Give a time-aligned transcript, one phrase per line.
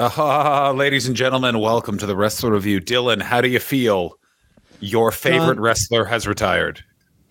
[0.00, 2.80] Uh, ladies and gentlemen, welcome to the Wrestler Review.
[2.80, 4.18] Dylan, how do you feel?
[4.80, 6.82] Your favorite John- wrestler has retired.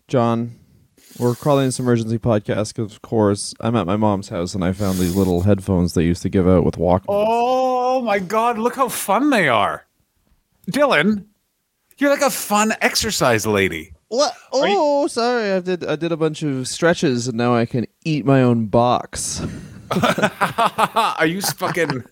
[0.07, 0.51] John,
[1.17, 4.73] we're calling this emergency podcast because, of course, I'm at my mom's house and I
[4.73, 7.05] found these little headphones they used to give out with Walkmans.
[7.07, 9.87] Oh my God, look how fun they are.
[10.69, 11.25] Dylan,
[11.97, 13.93] you're like a fun exercise lady.
[14.09, 14.35] What?
[14.53, 15.53] Oh, sorry.
[15.53, 15.83] I did.
[15.83, 19.41] I did a bunch of stretches and now I can eat my own box.
[21.19, 22.03] are you fucking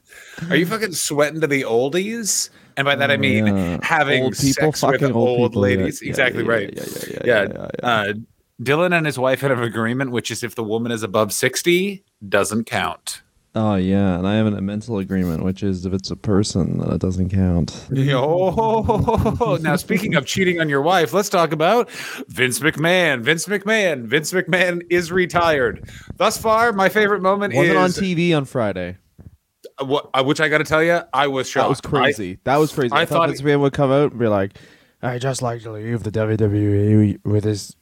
[0.49, 2.49] are you fucking sweating to the oldies?
[2.75, 3.79] And by that I mean yeah.
[3.81, 6.01] having Old people, sex with fucking old old, people, ladies.
[6.01, 6.73] yeah, exactly yeah, right.
[6.75, 7.41] yeah, yeah, yeah, yeah.
[7.43, 8.13] yeah, yeah, Uh,
[8.61, 12.03] Dylan and his wife had an agreement, which is if the woman is above sixty,
[12.27, 13.21] doesn't count.
[13.59, 16.91] Oh yeah, and I have a mental agreement, which is if it's a person, then
[16.91, 17.87] it doesn't count.
[17.91, 21.89] Oh, now speaking of cheating on your wife, let's talk about
[22.27, 23.21] Vince McMahon.
[23.21, 24.05] Vince McMahon.
[24.05, 25.89] Vince McMahon is retired.
[26.17, 28.97] Thus far, my favorite moment Wasn't on TV on Friday.
[29.81, 31.63] uh, what, uh, which I got to tell you, I was shocked.
[31.63, 32.37] That was crazy.
[32.43, 32.93] that was crazy.
[32.93, 34.55] I I, thought thought Vince McMahon would come out and be like,
[35.01, 37.75] I just like to leave the WWE with his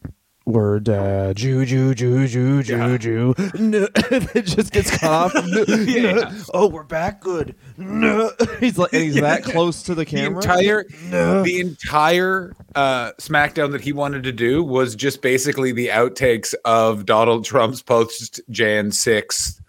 [0.46, 2.98] word uh, Jew, Jew, Jew, Jew, Jew, Yeah.
[2.98, 3.36] Jew.
[3.60, 5.34] no, it just gets off.
[5.48, 6.12] No, Yeah.
[6.14, 6.32] no.
[6.54, 7.20] Oh, we're back.
[7.22, 7.56] Good.
[7.78, 8.32] No.
[8.60, 10.42] He's like, and he's that close to the camera.
[10.42, 10.84] the entire
[11.44, 17.06] the entire uh, SmackDown that he wanted to do was just basically the outtakes of
[17.06, 19.60] Donald Trump's post Jan six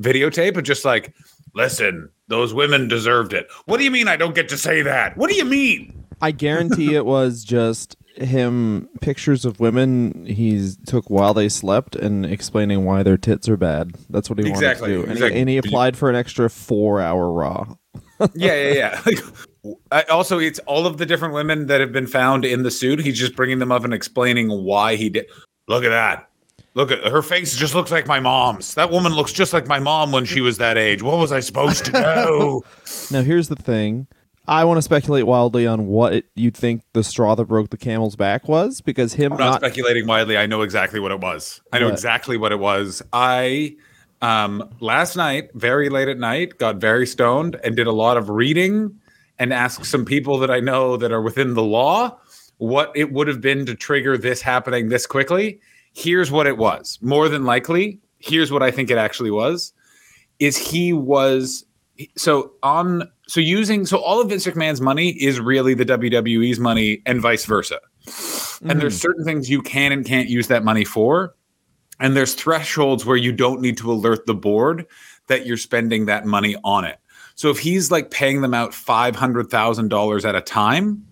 [0.00, 1.14] videotape, but just like,
[1.54, 3.46] listen, those women deserved it.
[3.64, 5.16] What do you mean I don't get to say that?
[5.16, 6.04] What do you mean?
[6.20, 12.24] I guarantee it was just him pictures of women he took while they slept and
[12.26, 13.94] explaining why their tits are bad.
[14.10, 15.02] That's what he Exactly, wanted to do.
[15.02, 15.34] And, exactly.
[15.34, 17.74] he, and he applied for an extra four hour Raw.
[18.34, 19.02] yeah, yeah, yeah.
[19.04, 19.18] Like,
[19.90, 23.00] I, also, it's all of the different women that have been found in the suit.
[23.00, 25.26] He's just bringing them up and explaining why he did.
[25.68, 26.28] Look at that.
[26.74, 27.56] Look at her face.
[27.56, 28.74] Just looks like my mom's.
[28.74, 31.02] That woman looks just like my mom when she was that age.
[31.02, 32.62] What was I supposed to do?
[33.10, 34.06] Now, here's the thing.
[34.48, 37.76] I want to speculate wildly on what it, you'd think the straw that broke the
[37.76, 40.36] camel's back was because him I'm not, not speculating wildly.
[40.38, 41.60] I know exactly what it was.
[41.72, 41.94] I know What?
[41.94, 43.02] exactly what it was.
[43.12, 43.76] I
[44.22, 48.30] um last night, very late at night, got very stoned and did a lot of
[48.30, 48.98] reading
[49.38, 52.18] and asked some people that I know that are within the law
[52.58, 55.60] what it would have been to trigger this happening this quickly.
[55.92, 56.98] Here's what it was.
[57.02, 59.72] More than likely, here's what I think it actually was
[60.38, 61.64] is he was
[62.16, 67.02] so on so using so all of Vince McMahon's money is really the WWE's money
[67.06, 67.80] and vice versa.
[68.64, 69.02] And there's mm.
[69.02, 71.34] certain things you can and can't use that money for.
[71.98, 74.86] And there's thresholds where you don't need to alert the board
[75.26, 76.98] that you're spending that money on it.
[77.34, 81.06] So if he's like paying them out $500,000 at a time,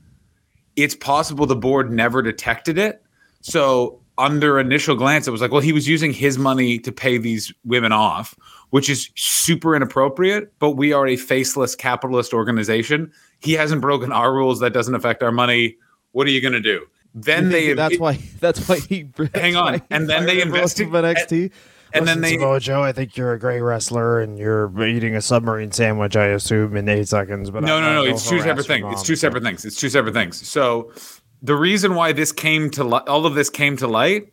[0.76, 3.02] it's possible the board never detected it.
[3.40, 7.18] So under initial glance, it was like, well, he was using his money to pay
[7.18, 8.34] these women off,
[8.74, 10.52] which is super inappropriate.
[10.58, 13.12] But we are a faceless capitalist organization.
[13.38, 14.58] He hasn't broken our rules.
[14.58, 15.76] That doesn't affect our money.
[16.10, 16.84] What are you going to do?
[17.14, 19.80] Then they that's why that's why he Hang on.
[19.90, 21.52] And then they off NXT.
[21.92, 25.22] and then they Samoa Joe, I think you're a great wrestler, and you're eating a
[25.22, 27.52] submarine sandwich, I assume, in eight seconds.
[27.52, 28.10] But no, I'm no, no.
[28.10, 28.86] It's two separate things.
[28.90, 29.64] It's two so- separate things.
[29.64, 30.48] It's two separate things.
[30.48, 30.92] So
[31.40, 34.32] the reason why this came to li- all of this came to light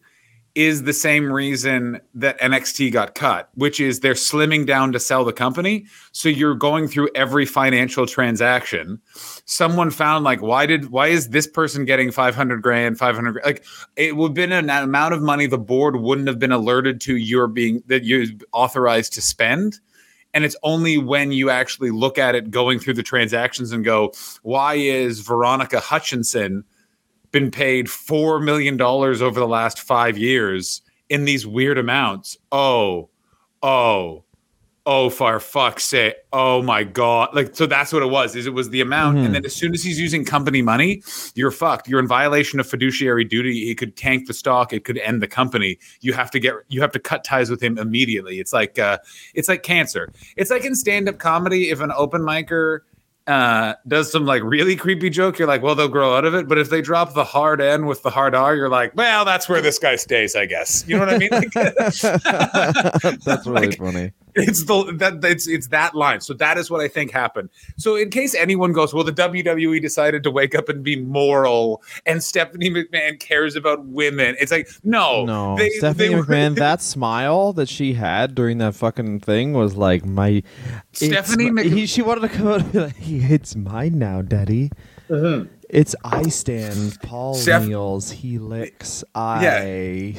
[0.54, 5.24] is the same reason that NXT got cut, which is they're slimming down to sell
[5.24, 5.86] the company.
[6.12, 9.00] So you're going through every financial transaction.
[9.46, 13.46] Someone found like, why did why is this person getting 500 grand, 500 grand?
[13.46, 17.00] Like it would have been an amount of money the board wouldn't have been alerted
[17.02, 19.80] to you're being that you're authorized to spend.
[20.34, 24.14] And it's only when you actually look at it going through the transactions and go,
[24.44, 26.64] why is Veronica Hutchinson
[27.32, 32.38] been paid $4 million over the last five years in these weird amounts?
[32.52, 33.10] Oh,
[33.64, 34.24] oh,
[34.86, 36.16] oh, for fuck's sake.
[36.34, 37.30] Oh my God.
[37.36, 39.20] Like, so that's what it was, is it was the amount.
[39.20, 39.26] Mhm.
[39.26, 41.04] And then as soon as he's using company money,
[41.36, 41.88] you're fucked.
[41.88, 43.70] You're in violation of fiduciary duty.
[43.70, 44.74] It could tank the stock.
[44.74, 45.78] It could end the company.
[46.02, 48.40] You have to get, you have to cut ties with him immediately.
[48.40, 48.98] It's like, uh,
[49.36, 50.10] it's like cancer.
[50.36, 52.80] It's like in stand-up comedy, if an open micer
[53.32, 56.48] uh, does some like really creepy joke, you're like, well, they'll grow out of it.
[56.48, 59.48] But if they drop the hard N with the hard R, you're like, well, that's
[59.48, 60.84] where this guy stays, I guess.
[60.88, 61.30] You know what I mean?
[61.32, 61.52] Like,
[63.24, 64.12] That's really Like- funny.
[64.36, 66.22] It's the that it's it's that line.
[66.22, 67.50] So that is what I think happened.
[67.78, 71.82] So in case anyone goes, well, the WWE decided to wake up and be moral,
[72.06, 74.36] and Stephanie McMahon cares about women.
[74.40, 78.58] It's like no, No, they- Stephanie they were- McMahon, that smile that she had during
[78.60, 80.44] that fucking thing was like my.
[80.94, 84.22] Stephanie my- Mc- he, she wanted to come out and be like, "It's mine now,
[84.22, 84.72] Daddy."
[85.10, 85.54] Mm-hmm.
[85.72, 86.98] It's I stand.
[87.02, 88.12] Paul Steph- kneels.
[88.12, 89.06] He licks.
[89.16, 90.18] I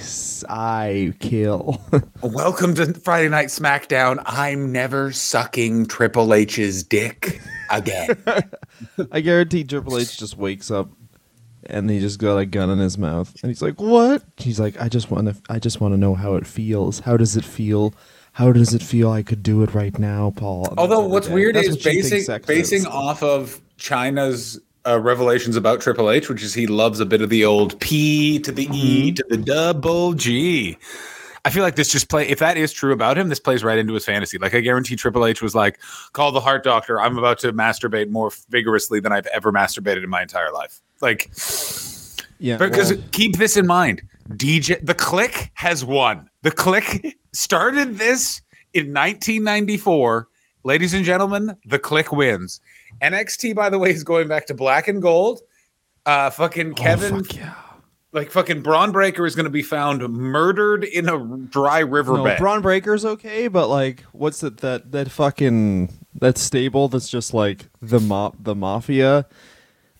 [1.20, 1.78] kill.
[2.22, 4.22] Welcome to Friday Night SmackDown.
[4.24, 8.16] I'm never sucking Triple H's dick again.
[9.12, 10.88] I guarantee Triple H just wakes up
[11.66, 14.80] and he just got a gun in his mouth and he's like, "What?" He's like,
[14.80, 15.36] "I just want to.
[15.50, 17.00] I just want to know how it feels.
[17.00, 17.92] How does it feel?
[18.32, 19.10] How does it feel?
[19.10, 22.78] I could do it right now, Paul." Although what's weird That's is what basing basing
[22.78, 22.86] is.
[22.86, 27.28] off of Chyna's uh, revelations about Triple H, which is he loves a bit of
[27.28, 30.76] the old P to the E to the double G.
[31.44, 32.28] I feel like this just play.
[32.28, 34.38] If that is true about him, this plays right into his fantasy.
[34.38, 35.80] Like I guarantee Triple H was like,
[36.12, 37.00] "Call the heart doctor.
[37.00, 41.30] I'm about to masturbate more vigorously than I've ever masturbated in my entire life." Like
[42.38, 46.30] Yeah, because well, keep this in mind, DJ the Kliq has won.
[46.42, 48.40] The Kliq started this
[48.72, 50.28] in 1994.
[50.64, 52.60] Ladies and gentlemen, the Kliq wins.
[53.02, 55.40] NXT, by the way, is going back to black and gold.
[56.06, 57.54] Uh, fucking Kevin, oh, fuck yeah.
[58.12, 61.18] like fucking Bron Breakker is going to be found murdered in a
[61.48, 62.38] dry No, riverbed.
[62.38, 67.66] Bron Breakker's okay, but like, what's it that that fucking that stable that's just like
[67.80, 69.26] the mop the mafia,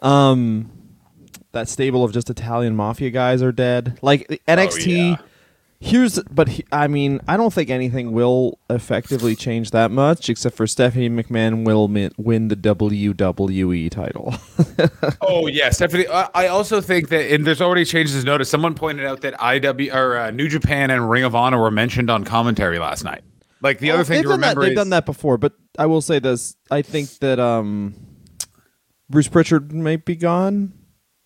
[0.00, 0.70] um,
[1.52, 3.98] that stable of just Italian mafia guys are dead.
[4.02, 5.10] Like NXT.
[5.10, 5.16] yeah.
[5.84, 10.56] Here's, but he, I mean, I don't think anything will effectively change that much, except
[10.56, 14.34] for Stephanie McMahon will mi- win the WWE title.
[15.20, 16.06] Oh yeah, Stephanie.
[16.08, 18.50] I I also think that, and there's already changes noticed.
[18.50, 22.10] Someone pointed out that IW or uh, New Japan and Ring of Honor were mentioned
[22.10, 23.22] on commentary last night.
[23.60, 24.48] Like the other thing to done that.
[24.48, 27.94] remember They've is done that before, but I will say this: I think that um,
[29.10, 30.72] Bruce Pritchard might be gone.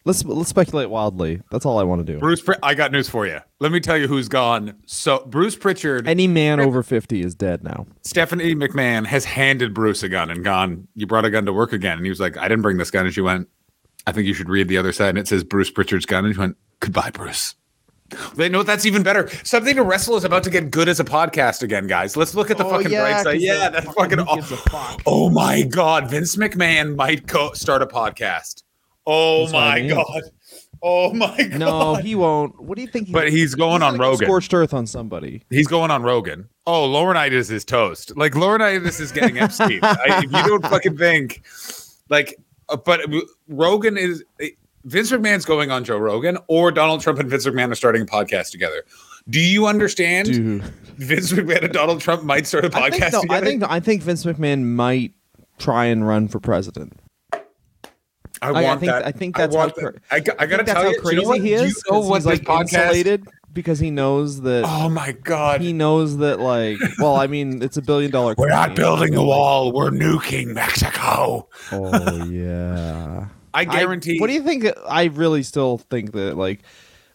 [0.06, 1.42] Let's let's speculate wildly.
[1.50, 2.18] That's all I want to do.
[2.18, 2.42] Bruce.
[2.62, 3.40] I got news for you.
[3.60, 4.74] Let me tell you who's gone.
[4.86, 7.86] So Bruce Pritchard, Any man over fifty is dead now.
[8.02, 10.86] Stephanie McMahon has handed Bruce a gun and gone.
[10.94, 12.90] You brought a gun to work again, and he was like, "I didn't bring this
[12.90, 13.48] gun." And she went,
[14.06, 16.32] "I think you should read the other side." And it says Bruce Pritchard's gun, and
[16.34, 17.56] she went, "Goodbye, Bruce."
[18.36, 19.28] They know that's even better.
[19.42, 22.16] Something to wrestle is about to get good as a podcast again, guys.
[22.16, 23.40] Let's look at the Oh, fucking yeah, bright side.
[23.40, 24.26] Yeah, that's fucking- fucking.
[24.26, 25.02] who gives a fuck?
[25.04, 28.62] Oh my god, Vince McMahon might go start a podcast.
[29.06, 29.90] Oh That's what I my mean.
[29.90, 30.22] god.
[30.82, 31.58] Oh my god.
[31.58, 32.60] No, he won't.
[32.62, 33.10] What do you think?
[33.10, 34.26] But he's going on gonna Rogan.
[34.26, 35.42] Scorched earth on somebody.
[35.50, 36.48] He's going on Rogan.
[36.66, 38.16] Oh, Laurinaitis is toast.
[38.16, 39.80] Like Laurinaitis is getting Epstein.
[39.82, 41.42] I, if you don't fucking think,
[42.08, 42.36] like,
[42.68, 43.00] uh, but
[43.48, 44.22] Rogan is
[44.84, 48.06] Vince McMahon's going on Joe Rogan, or Donald Trump and Vince McMahon are starting a
[48.06, 48.84] podcast together.
[49.28, 50.28] Do you understand?
[50.28, 50.62] Dude,
[50.96, 53.80] Vince McMahon and Donald Trump might start a podcast I think, no, I think I
[53.80, 55.12] think Vince McMahon might
[55.58, 57.00] try and run for president.
[58.42, 59.06] I I- I want think- that.
[59.06, 60.02] I think that's want how that.
[60.10, 61.40] I, got- I I gotta tell how you, crazy you know what?
[61.40, 61.64] he Do.
[61.66, 62.60] You know what like podcast?
[62.72, 65.62] insulated because he knows that Oh my god.
[65.62, 69.22] he knows that like well i mean it's a billion dollar We're not building a
[69.24, 69.72] wall.
[69.72, 71.48] We're nuking Mexico.
[71.72, 74.18] oh yeah I I- guarantee.
[74.20, 76.60] what do you think i really still think that like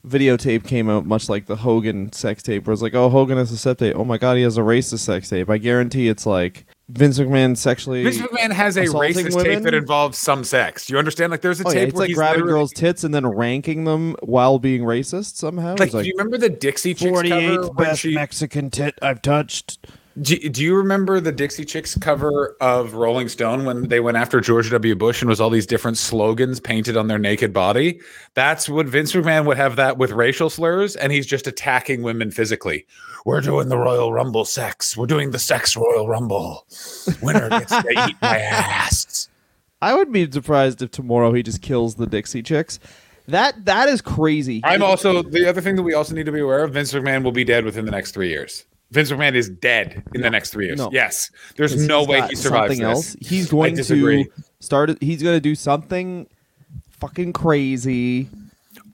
[0.07, 3.51] videotape came out much like the hogan sex tape where it's like oh hogan has
[3.51, 6.25] a sex tape oh my god he has a racist sex tape i guarantee it's
[6.25, 9.45] like vince mcmahon sexually Vince McMahon has a racist women?
[9.55, 10.85] tape that involves some sex.
[10.85, 11.31] Do you understand?
[11.31, 13.13] Like, there's a oh, yeah, tape it's where like he's grabbing literally- girls tits and
[13.13, 17.11] then ranking them while being racist somehow Like, like do you remember the Dixie Chicks
[17.21, 17.23] cover?
[17.23, 19.85] 48th best she- Mexican tit I've touched.
[20.19, 24.41] Do, do you remember the Dixie Chicks cover of Rolling Stone when they went after
[24.41, 24.95] George W.
[24.95, 28.01] Bush and was all these different slogans painted on their naked body?
[28.33, 32.31] That's what Vince McMahon would have that with racial slurs, and he's just attacking women
[32.31, 32.85] physically.
[33.25, 34.97] We're doing the Royal Rumble sex.
[34.97, 36.65] We're doing the sex Royal Rumble.
[37.21, 39.29] Winner gets to eat my ass.
[39.81, 42.79] i would be surprised if tomorrow he just kills the dixie chicks
[43.27, 46.39] that that is crazy I'm also the other thing that we also need to be
[46.39, 46.73] aware of.
[46.73, 48.65] Vince McMahon will be dead within the next three years.
[48.91, 50.77] Vince McMahon is dead in the next three years.
[50.77, 50.89] No.
[50.91, 53.15] Yes, there's no way he survives something this.
[53.15, 53.15] else.
[53.21, 54.25] He's going to
[54.59, 55.01] start.
[55.01, 56.27] He's going to do something
[56.91, 58.29] fucking crazy.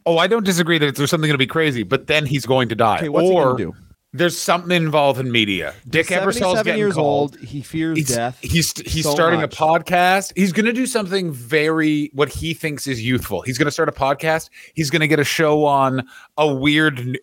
[0.05, 2.69] Oh, I don't disagree that there's something going to be crazy, but then he's going
[2.69, 2.97] to die.
[2.97, 3.75] Okay, what's or he do?
[4.13, 5.73] there's something involved in media.
[5.87, 7.37] Dick Ebersol's getting years old.
[7.39, 8.37] He fears He's, death.
[8.41, 9.53] he's he's so starting much.
[9.53, 10.33] a podcast.
[10.35, 13.41] He's going to do something very what he thinks is youthful.
[13.41, 14.49] He's going to start a podcast.
[14.73, 17.19] He's going to get a show on a weird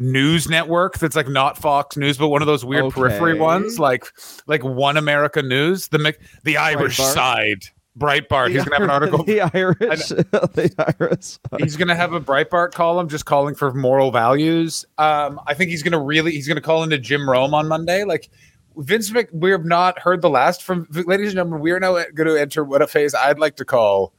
[0.00, 4.06] news network that's like not Fox News, but one of those weird periphery ones, like
[4.46, 7.14] like One America News, the Mc- the Irish Breitbart?
[7.14, 7.64] side,
[7.96, 8.50] Breitbart.
[8.50, 9.22] He's going to have an article.
[9.22, 10.08] the Irish.
[10.08, 11.38] the Irish.
[11.62, 14.84] He's to have a Breitbart column just calling for moral values.
[14.98, 18.04] Um, I think he's to really he's to call into Jim Rome on Monday.
[18.04, 18.30] Like
[18.76, 21.60] Vince Mc, we have not heard the last from ladies and gentlemen.
[21.60, 24.12] We are now going to enter what a phase I'd like to call.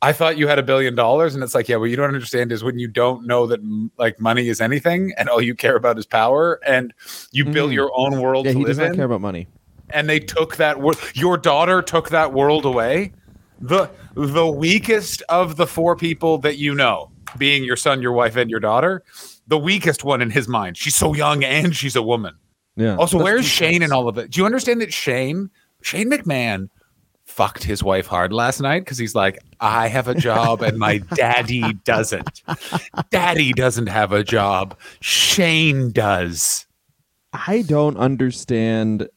[0.00, 2.52] I thought you had a billion dollars, and it's like, yeah, what you don't understand
[2.52, 3.58] is when you don't know that
[3.98, 6.94] like money is anything, and all you care about is power, and
[7.32, 7.74] you build Mm.
[7.74, 9.48] your own world Yeah, to he does not in care about money.
[9.90, 10.98] and they took that world.
[11.14, 13.12] Your daughter took that world away.
[13.60, 18.36] the the weakest of the four people that you know, being your son, your wife,
[18.36, 19.02] and your daughter,
[19.48, 20.76] the weakest one in his mind.
[20.76, 22.34] She's so young and she's a woman.
[22.76, 22.94] Yeah.
[22.94, 24.30] Also, where's Shane in all of it?
[24.30, 25.50] Do you understand that Shane,
[25.82, 26.68] Shane McMahon,
[27.38, 30.98] fucked his wife hard last night because he's like, I have a job and my
[31.14, 32.42] daddy doesn't.
[33.10, 34.76] Daddy doesn't have a job.
[35.00, 36.66] Shane does.
[37.32, 39.08] I don't understand.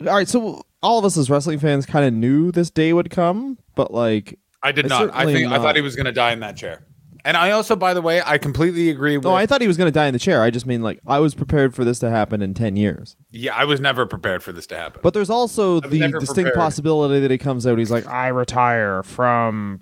[0.00, 3.10] All right, so all of us as wrestling fans kind of knew this day would
[3.10, 5.10] come, but like, I did not.
[5.12, 6.86] I think I thought he was going to die in that chair.
[7.26, 9.24] And I also, by the way, I completely agree with.
[9.24, 10.42] no, I thought he was going to die in the chair.
[10.42, 13.16] I just mean like I was prepared for this to happen in ten years.
[13.30, 15.00] yeah, I was never prepared for this to happen.
[15.02, 16.54] But there's also the distinct prepared.
[16.54, 17.78] possibility that he comes out.
[17.78, 19.80] He's like, I retire from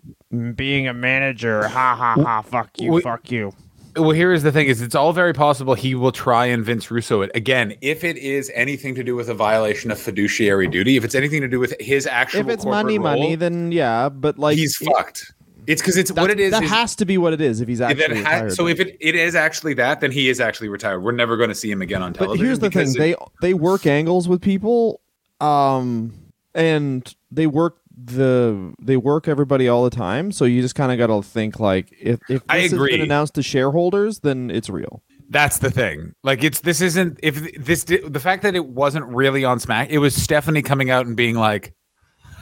[0.55, 1.67] being a manager.
[1.67, 2.43] Ha ha ha.
[2.43, 3.01] Fuck you.
[3.01, 3.53] Fuck you.
[3.97, 6.91] Well, here is the thing: is it's all very possible he will try and Vince
[6.91, 10.97] Russo it again if it is anything to do with a violation of fiduciary duty.
[10.97, 14.09] If it's anything to do with his actual, if it's money, role, money, then yeah.
[14.09, 15.33] But like, he's it- fucked.
[15.67, 16.51] It's because it's what it is.
[16.53, 17.61] That is- has to be what it is.
[17.61, 18.53] If he's actually ha- retired.
[18.55, 21.01] so if it, it is actually that, then he is actually retired.
[21.01, 22.39] We're never going to see him again on television.
[22.41, 25.01] But here's the thing: it- they they work angles with people,
[25.41, 26.13] um,
[26.55, 30.33] and they work the they work everybody all the time.
[30.33, 33.35] So you just kind of got to think like, if if this has been announced
[33.35, 35.03] to shareholders, then it's real.
[35.31, 36.15] That's the thing.
[36.23, 39.91] Like it's this isn't if this the fact that it wasn't really on Smack.
[39.91, 41.73] It was Stephanie coming out and being like,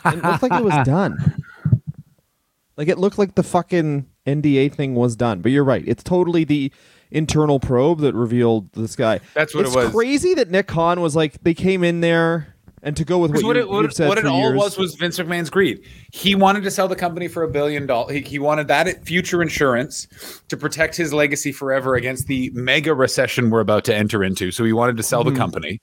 [0.05, 1.40] It looked like it was done.
[2.77, 5.41] Like it looked like the fucking NDA thing was done.
[5.41, 6.73] But you're right; it's totally the
[7.11, 9.21] internal probe that revealed this guy.
[9.35, 9.91] That's what it it's was.
[9.91, 13.43] crazy that Nick Khan was like they came in there and to go with what,
[13.43, 14.57] what, you, it, what, you've said what it for all years.
[14.57, 15.85] was was Vince McMahon's greed.
[16.13, 18.15] He wanted to sell the company for a billion dollars.
[18.15, 20.09] He, he wanted that at future insurance
[20.49, 24.51] to protect his legacy forever against the mega recession we're about to enter into.
[24.51, 25.39] So he wanted to sell the mm-hmm.
[25.39, 25.81] company.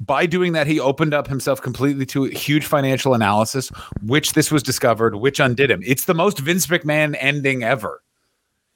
[0.00, 3.70] By doing that, he opened up himself completely to huge financial analysis,
[4.02, 5.82] which this was discovered, which undid him.
[5.84, 8.02] It's the most Vince McMahon ending ever.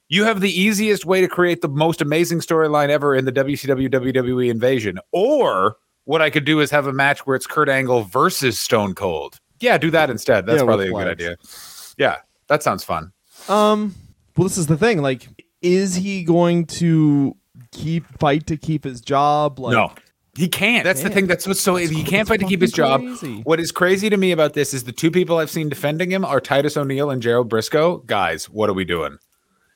[0.09, 3.89] You have the easiest way to create the most amazing storyline ever in the WCW
[3.91, 4.99] WWE invasion.
[5.13, 8.95] Or what I could do is have a match where it's Kurt Angle versus Stone
[8.95, 9.41] Cold.
[9.61, 10.45] Yeah, do that instead.
[10.45, 11.37] That's Yeah, probably a good idea.
[11.97, 12.17] Yeah,
[12.49, 13.13] that sounds fun.
[13.49, 13.95] Um,
[14.37, 15.01] well, this is the thing.
[15.01, 15.27] Like,
[15.63, 17.35] is he going to
[17.73, 19.59] keep fight to keep his job?
[19.59, 19.93] Like, no,
[20.37, 20.85] he can't.
[20.85, 21.27] That's the thing.
[21.27, 23.01] That's what's so he can't fight to keep his job.
[23.01, 23.41] crazy.
[23.43, 26.25] What is crazy to me about this is the two people I've seen defending him
[26.25, 28.05] are Titus O'Neil and Gerald Brisco.
[28.07, 29.19] Guys, what are we doing?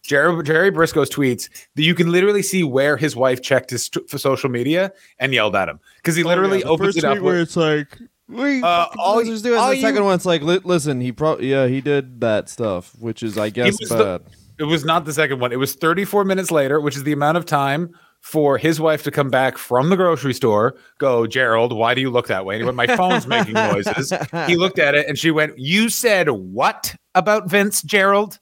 [0.05, 4.01] Jerry, Jerry Brisco's tweets that you can literally see where his wife checked his t-
[4.09, 7.05] for social media and yelled at him because he literally Oh, the opens first it
[7.05, 7.13] up.
[7.15, 7.99] tweet where it's like,
[8.29, 11.13] "We Uh, all losers do it." the second you- one, it's like, "Li- listen, he
[11.13, 13.99] pro, yeah, he did that stuff, which is, I guess, was bad.
[13.99, 14.21] the-
[14.61, 15.53] It was not the second one.
[15.53, 17.91] It was 34 minutes later, which is the amount of time
[18.29, 22.11] for his wife to come back from the grocery store, go, Gerald, why do you
[22.11, 22.57] look that way?
[22.57, 24.13] And he went, My phone's making noises.
[24.47, 28.39] He looked at it and she went, You said what about Vince, Gerald?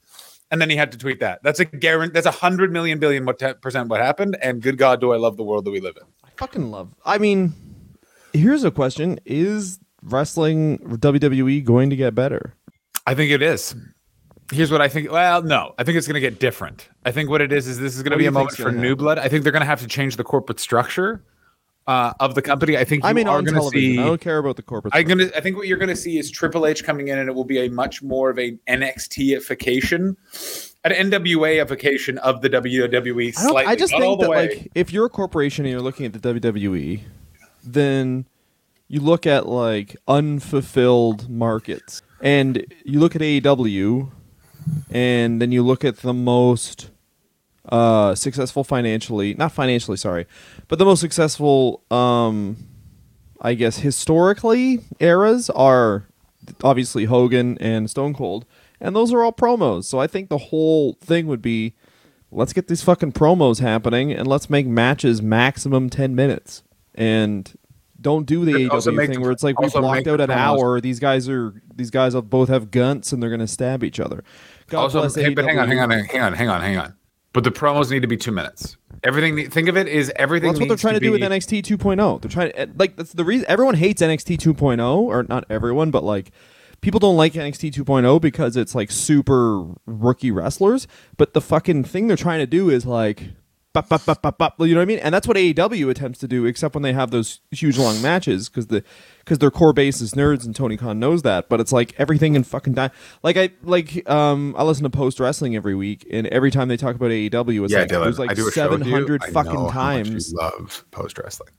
[0.51, 1.41] And then he had to tweet that.
[1.45, 2.15] That's a guarantee.
[2.15, 4.37] That's a hundred million billion what percent what happened.
[4.43, 6.03] And good God, do I love the world that we live in.
[6.25, 6.93] I fucking love.
[7.05, 7.55] I mean,
[8.33, 12.55] here's a question: Is wrestling WWE going to get better?
[13.07, 13.77] I think it is.
[14.53, 15.11] Here's what I think.
[15.11, 16.89] Well, no, I think it's going to get different.
[17.05, 18.95] I think what it is is this is going to be a moment for new
[18.95, 19.19] blood.
[19.19, 21.25] I think they're going to have to change the corporate structure
[21.87, 22.77] uh, of the company.
[22.77, 23.95] I think you I mean, are going to television.
[23.95, 23.99] see.
[23.99, 24.95] I don't care about the corporate.
[24.95, 25.31] I'm gonna.
[25.37, 27.65] I think what you're gonna see is Triple H coming in, and it will be
[27.65, 30.17] a much more of a NXT-ification,
[30.85, 33.29] an NWA-ification of the WWE.
[33.29, 34.49] I, Slightly, I just think that way.
[34.49, 37.01] like if you're a corporation and you're looking at the WWE,
[37.65, 38.27] then
[38.89, 44.11] you look at like unfulfilled markets, and you look at AEW,
[44.91, 46.91] and then you look at the most
[47.69, 50.27] uh, successful financially, not financially, sorry,
[50.69, 52.57] but the most successful, um,
[53.41, 56.07] I guess historically eras are
[56.63, 58.47] obviously Hogan and Stone Cold,
[58.81, 59.85] and those are all promos.
[59.85, 61.75] So I think the whole thing would be
[62.31, 66.63] let's get these fucking promos happening and let's make matches maximum 10 minutes.
[66.95, 67.53] And
[68.01, 70.81] don't do the AEW thing where it's like we blocked out an hour.
[70.81, 74.23] These guys are these guys both have guns and they're going to stab each other
[74.69, 76.95] God also, bless hey, but hang on, hang on, hang on, hang on, hang on.
[77.33, 78.77] But the promos need to be two minutes.
[79.05, 79.51] Everything.
[79.51, 80.49] Think of it is everything.
[80.49, 82.23] Well, that's what they're trying to, do with NXT 2.0.
[82.23, 85.91] They're trying to eh, like that's the reason everyone hates NXT 2.0 or not everyone,
[85.91, 86.31] but like
[86.81, 90.89] people don't like NXT 2.0 because it's like super rookie wrestlers.
[91.19, 93.23] But the fucking thing they're trying to do is like.
[93.77, 94.99] Bop, bop, bop, bop, bop, you know what I mean?
[95.01, 98.49] And that's what AEW attempts to do, except when they have those huge long matches,
[98.49, 98.83] because the
[99.21, 101.49] because their core base is nerds, and Tony Khan knows that.
[101.49, 102.91] But it's like everything in fucking di-
[103.23, 106.77] like I like um I listen to post wrestling every week, and every time they
[106.77, 108.03] talk about AEW, it's Yeah, like Dylan.
[108.05, 108.93] there's like seven hundred do a show with seven you.
[108.95, 111.51] hundred I know fucking times love post wrestling.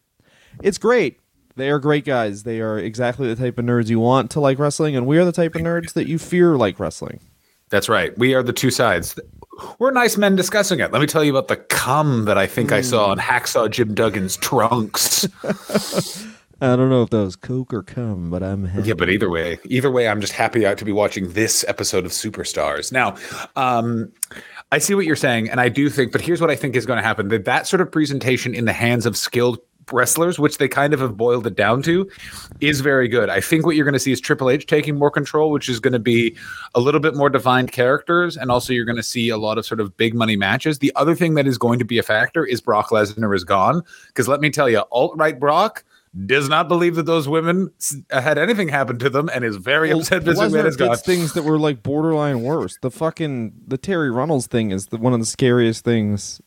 [0.63, 1.19] it's great,
[1.55, 2.43] They are great guys.
[2.43, 5.25] They are exactly the type of nerds you want to like wrestling, and we are
[5.25, 7.19] the type of nerds that you fear like wrestling.
[7.69, 8.17] That's right.
[8.17, 9.19] We are the two sides.
[9.79, 10.91] We're nice men discussing it.
[10.91, 13.95] Let me tell you about the cum that I think I saw on Hacksaw Jim
[13.95, 15.27] Duggan's trunks.
[16.59, 18.87] I don't know if that was Coke or cum, but I'm happy.
[18.87, 22.11] Yeah, but either way, either way, I'm just happy to be watching this episode of
[22.11, 22.91] Superstars.
[22.91, 23.15] Now,
[23.55, 24.11] um,
[24.71, 26.87] I see what you're saying, and I do think, but here's what I think is
[26.87, 29.59] going to happen: that that sort of presentation in the hands of skilled
[29.91, 32.09] wrestlers, which they kind of have boiled it down to,
[32.59, 33.29] is very good.
[33.29, 35.79] I think what you're going to see is Triple H taking more control, which is
[35.79, 36.35] going to be
[36.75, 39.65] a little bit more defined characters, and also you're going to see a lot of
[39.65, 40.79] sort of big money matches.
[40.79, 43.83] The other thing that is going to be a factor is Brock Lesnar is gone,
[44.07, 45.83] because let me tell you, alt right Brock
[46.25, 47.69] does not believe that those women
[48.11, 50.97] uh, had anything happen to them and is very Well, upset McMahon Lesnar is gone.
[50.97, 52.77] things that were like borderline worse.
[52.81, 56.41] The fucking the Terri Runnels thing is the, one of the scariest things.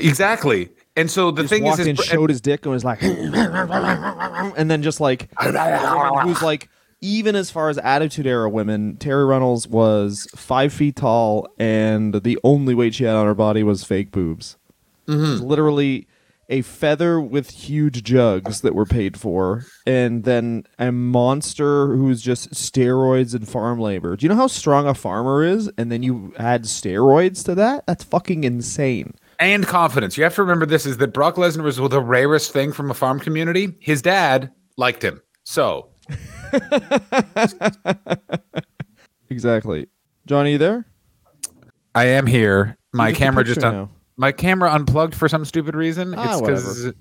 [0.00, 0.70] Exactly.
[0.96, 4.98] And so the thing is, in, showed his dick, and was like, and then just
[5.00, 6.68] like who's like
[7.02, 12.38] even as far as attitude era women, Terri Runnels was five feet tall, and the
[12.42, 14.56] only weight she had on her body was fake boobs.
[15.06, 15.44] Mm-hmm.
[15.44, 16.08] Literally
[16.48, 22.52] a feather with huge jugs that were paid for, and then a monster who's just
[22.52, 24.16] steroids and farm labor.
[24.16, 25.70] Do you know how strong a farmer is?
[25.76, 27.86] And then you add steroids to that?
[27.86, 29.14] That's fucking insane.
[29.38, 30.16] And confidence.
[30.16, 32.94] You have to remember this is that Brock Lesnar was the rarest thing from a
[32.94, 33.76] farm community.
[33.80, 35.20] His dad liked him.
[35.44, 35.88] So
[39.30, 39.88] Exactly.
[40.26, 40.86] Johnny, you there?
[41.94, 42.76] I am here.
[42.92, 43.90] My Look at the camera just un- now.
[44.16, 46.14] my camera unplugged for some stupid reason.
[46.16, 46.92] Ah, it's because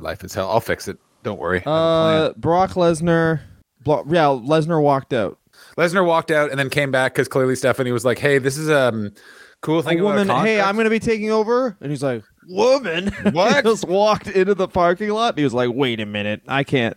[0.00, 0.50] life is hell.
[0.50, 0.98] I'll fix it.
[1.22, 1.58] Don't worry.
[1.58, 2.22] I have a plan.
[2.22, 3.40] Uh, Brock Lesnar.
[3.84, 5.38] Blo- yeah, Lesnar walked out.
[5.76, 8.70] Lesnar walked out and then came back because clearly Stephanie was like, "Hey, this is
[8.70, 9.12] um
[9.60, 10.60] cool thing." a about woman, hey.
[10.60, 11.76] I'm going to be taking over.
[11.80, 13.08] And he's like, woman?
[13.32, 13.56] What?
[13.56, 15.30] he just walked into the parking lot.
[15.30, 16.42] And he was like, wait a minute.
[16.48, 16.96] I can't.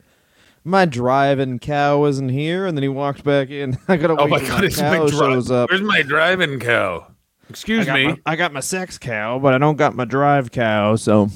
[0.64, 2.66] My driving cow isn't here.
[2.68, 3.78] And then he walked back in.
[3.88, 4.60] I got to Oh wait my till god!
[4.62, 5.70] my It's my cow dri- shows up.
[5.70, 7.08] Where's my driving cow?
[7.50, 8.08] Excuse got, me.
[8.08, 10.96] my, I got my sex cow, but I don't got my drive cow.
[10.96, 11.30] So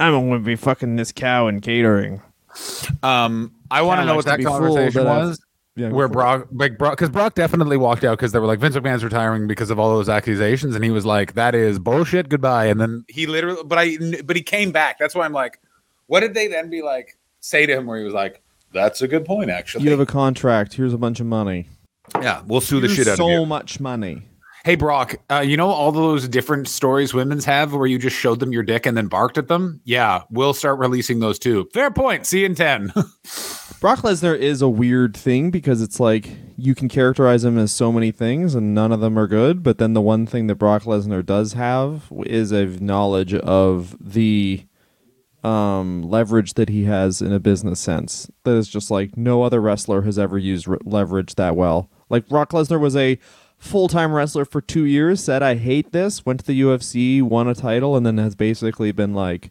[0.00, 2.22] I'm going to be fucking this cow in catering.
[3.02, 5.40] Um, I want to know what that conversation was.
[5.76, 6.08] Yeah, go where.
[6.08, 9.48] Brock, like Brock, because Brock definitely walked out because they were like Vince McMahon's retiring
[9.48, 12.28] because of all those accusations, and he was like, "That is bullshit.
[12.28, 14.98] Goodbye." And then he literally, but I, but he came back.
[14.98, 15.58] That's why I'm like,
[16.06, 17.16] what did they then be like?
[17.40, 20.06] Say to him where he was like, "That's a good point, actually." You have a
[20.06, 20.74] contract.
[20.74, 21.68] Here's a bunch of money.
[22.22, 23.36] yeah, we'll sue the shit out so of you.
[23.38, 24.22] So much money.
[24.64, 28.40] Hey Brock, uh, you know all those different stories women's have where you just showed
[28.40, 29.82] them your dick and then barked at them?
[29.84, 31.68] Yeah, we'll start releasing those too.
[31.74, 32.24] Fair point.
[32.24, 32.90] See you in ten.
[33.84, 37.92] Brock Lesnar is a weird thing because it's like you can characterize him as so
[37.92, 39.62] many things and none of them are good.
[39.62, 44.64] But then the one thing that Brock Lesnar does have is a knowledge of the
[45.42, 48.30] um, leverage that he has in a business sense.
[48.44, 51.90] That is just like no other wrestler has ever used re- leverage that well.
[52.08, 53.18] Like Brock Lesnar was a
[53.58, 57.48] full time wrestler for two years, said, I hate this, went to the UFC, won
[57.48, 59.50] a title, and then has basically been like,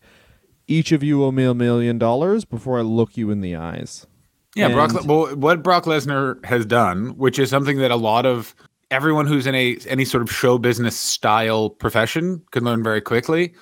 [0.67, 4.07] each of you owe me a million dollars before I look you in the eyes.
[4.55, 4.93] Yeah, Brock.
[4.93, 8.53] And- Well, what Brock Lesnar has done, which is something that a lot of
[8.91, 13.53] everyone who's in a any sort of show business style profession can learn very quickly,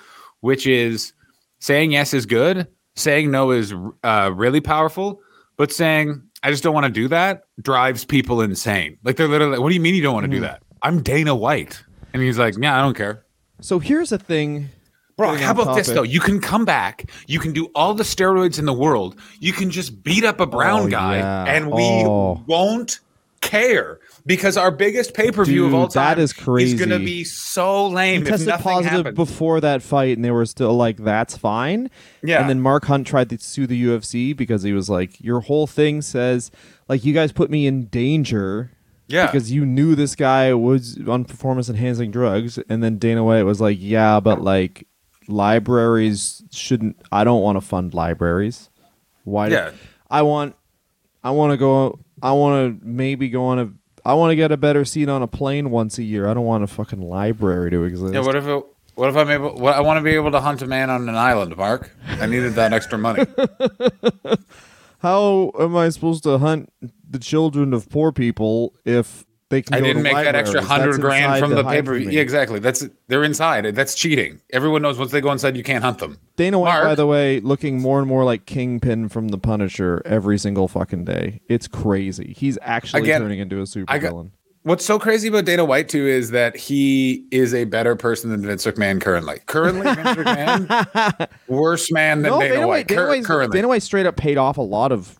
[0.41, 1.13] which is
[1.59, 3.73] saying yes is good, saying no is
[4.03, 5.21] uh, really powerful,
[5.57, 8.97] but saying I just don't want to do that drives people insane.
[9.03, 10.41] Like they're literally, like, what do you mean you don't want to Mm-hmm.
[10.41, 10.63] do that?
[10.81, 11.81] I'm Dana White,
[12.13, 13.23] and he's like, yeah, I don't care.
[13.61, 14.69] So here's the thing.
[15.21, 16.03] Bro, Getting how about this though?
[16.03, 17.09] You can come back.
[17.27, 19.15] You can do all the steroids in the world.
[19.39, 21.43] You can just beat up a brown Oh, guy, yeah.
[21.45, 22.41] and we Oh.
[22.47, 22.99] won't
[23.41, 26.77] care because our biggest pay per view of all time that is crazy.
[26.77, 28.21] going to be so lame.
[28.23, 29.15] He tested positive happens.
[29.15, 31.89] before that fight, and they were still like, "That's fine."
[32.23, 32.39] Yeah.
[32.41, 35.65] And then Mark Hunt tried to sue the UFC because he was like, "Your whole
[35.67, 36.51] thing says
[36.87, 38.71] like you guys put me in danger."
[39.07, 39.25] Yeah.
[39.25, 43.59] Because you knew this guy was on performance enhancing drugs, and then Dana White was
[43.59, 44.87] like, "Yeah, but like
[45.31, 46.97] libraries shouldn't.
[47.11, 48.69] I don't want to fund libraries.
[49.23, 49.49] Why?
[49.49, 49.71] do- Yeah.
[50.09, 50.55] I want.
[51.23, 51.99] I want to go.
[52.21, 53.69] I want to maybe go on a.
[54.03, 56.27] I want to get a better seat on a plane once a year.
[56.27, 58.13] I don't want a fucking library to exist.
[58.13, 58.19] yeah.
[58.21, 58.65] What if it,
[58.95, 59.55] what if I'm able?
[59.55, 61.95] What, I want to be able to hunt a man on an island, Mark.
[62.07, 63.25] I needed that extra money.
[64.99, 66.71] How am I supposed to hunt
[67.09, 69.75] the children of poor people if they can?
[69.75, 71.95] I didn't make that extra hundred grand from the paper.
[71.95, 72.59] Yeah, exactly.
[72.59, 73.75] That's they're inside.
[73.75, 74.41] That's cheating.
[74.51, 76.17] Everyone knows once they go inside, you can't hunt them.
[76.37, 76.83] Dana White, Mark?
[76.85, 81.05] by the way, looking more and more like Kingpin from The Punisher every single fucking
[81.05, 81.41] day.
[81.47, 82.33] It's crazy.
[82.35, 84.31] He's actually Again, turning into a supervillain.
[84.63, 88.45] What's so crazy about Dana White too is that he is a better person than
[88.45, 89.39] Vince McMahon currently.
[89.47, 92.87] Currently, Vince McMahon, worse man than No, Dana, Dana White.
[92.87, 95.19] Dana, cur- Dana White straight up paid off a lot of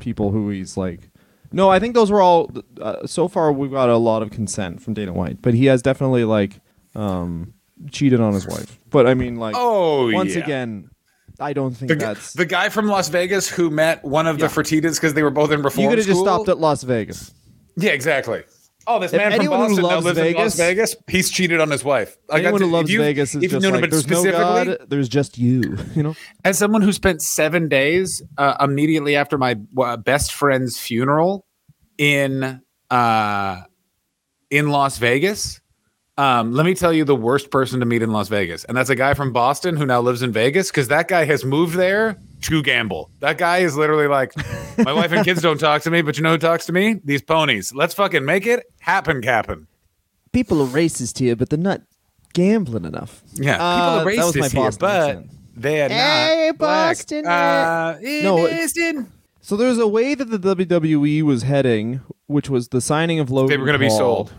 [0.00, 1.09] people who he's like.
[1.52, 2.50] No, I think those were all.
[2.80, 5.82] Uh, so far, we've got a lot of consent from Dana White, but he has
[5.82, 6.60] definitely like
[6.94, 7.54] um,
[7.90, 8.78] cheated on his wife.
[8.90, 10.42] But I mean, like, oh once yeah.
[10.44, 10.90] again,
[11.40, 12.34] I don't think The, that's.
[12.34, 14.46] the guy from Las Vegas who met one of Yeah.
[14.46, 16.82] the Fertitas because they were both in reform you could have just stopped at Las
[16.82, 17.32] Vegas.
[17.76, 18.42] Yeah, exactly.
[18.86, 20.96] Oh, this If man from Boston now lives in Las Vegas- Vegas.
[21.08, 22.16] He's cheated on his wife.
[22.30, 25.08] I got Anyone to- who loves you- Vegas is just like, there's no God, there's
[25.08, 25.76] just you.
[25.94, 30.78] You know, as someone who spent seven days uh, immediately after my uh, best friend's
[30.78, 31.46] funeral
[31.98, 33.60] in uh,
[34.50, 35.59] in Las Vegas.
[36.20, 38.90] Um, let me tell you the worst person to meet in Las Vegas, and that's
[38.90, 42.18] a guy from Boston who now lives in Vegas because that guy has moved there
[42.42, 43.10] to gamble.
[43.20, 44.32] That guy is literally like,
[44.78, 47.00] my wife and kids don't talk to me, but you know who talks to me?
[47.04, 47.72] These ponies.
[47.74, 49.66] Let's fucking make it happen, Cap'n.
[50.32, 51.82] people are racist here, but they're not
[52.34, 53.22] gambling enough.
[53.34, 55.30] Yeah, people Uh, are that was my racist here, Boston but accent.
[55.56, 56.96] they are Hey, not black.
[56.96, 59.12] Boston, Uh, in No, it- Boston.
[59.42, 63.48] So there's a way that the WWE was heading, which was the signing of Logan.
[63.48, 64.32] They were going to be sold.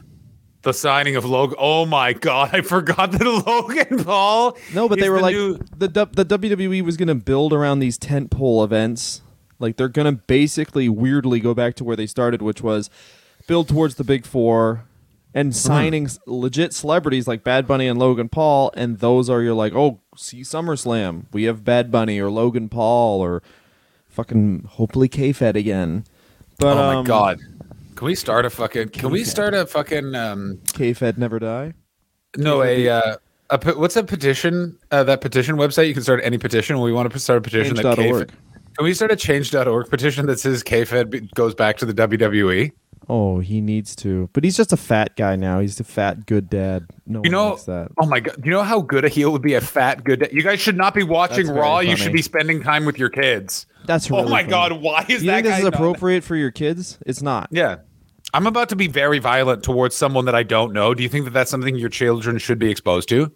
[0.63, 1.58] The signing of Logan.
[1.60, 4.58] Oh my god, I forgot that Logan Paul.
[4.74, 7.80] No, but they were the like new- the the WWE was going to build around
[7.80, 9.21] these tentpole events.
[9.58, 12.89] Like they're going to basically weirdly go back to where they started, which was
[13.47, 14.86] build towards the big four
[15.34, 19.54] and signing s legit celebrities like Bad Bunny and Logan Paul, and those are your
[19.54, 23.41] like, oh, see SummerSlam, we have Bad Bunny or Logan Paul or
[24.10, 26.06] fucking hopefully K-Fed again.
[26.58, 27.39] But oh my um, god.
[27.95, 28.89] Can we start a fucking?
[28.89, 30.15] Can we start a fucking?
[30.15, 31.73] Um, K-Fed never die.
[32.38, 33.15] no, a uh,
[33.49, 34.77] a pe- what's a petition?
[34.91, 35.88] Uh, that petition website.
[35.88, 36.80] You can start any petition.
[36.80, 38.27] We want to start a petition that Change.org.
[38.27, 38.32] KFed.
[38.77, 41.93] Can we start a change.org petition that says KFed be- goes back to the?
[41.93, 42.71] WWE?
[43.09, 45.59] Oh, he needs to, but he's just a fat guy now.
[45.59, 46.85] He's a fat good dad.
[47.05, 47.89] No You one know, that.
[47.99, 49.53] oh my god, you know how good a heel would be?
[49.55, 50.29] A fat good.
[50.31, 51.79] You guys should not be watching That's Raw.
[51.79, 53.65] You should be spending time with your kids.
[53.85, 54.23] That's right.
[54.23, 54.49] oh my funny.
[54.51, 56.99] god, why is You that think this guy is appropriate for your kids?
[57.05, 57.49] It's not.
[57.51, 57.77] Yeah.
[58.33, 60.93] I'm about to be very violent towards someone that I don't know.
[60.93, 63.31] Do you think that that's something your children should be exposed to?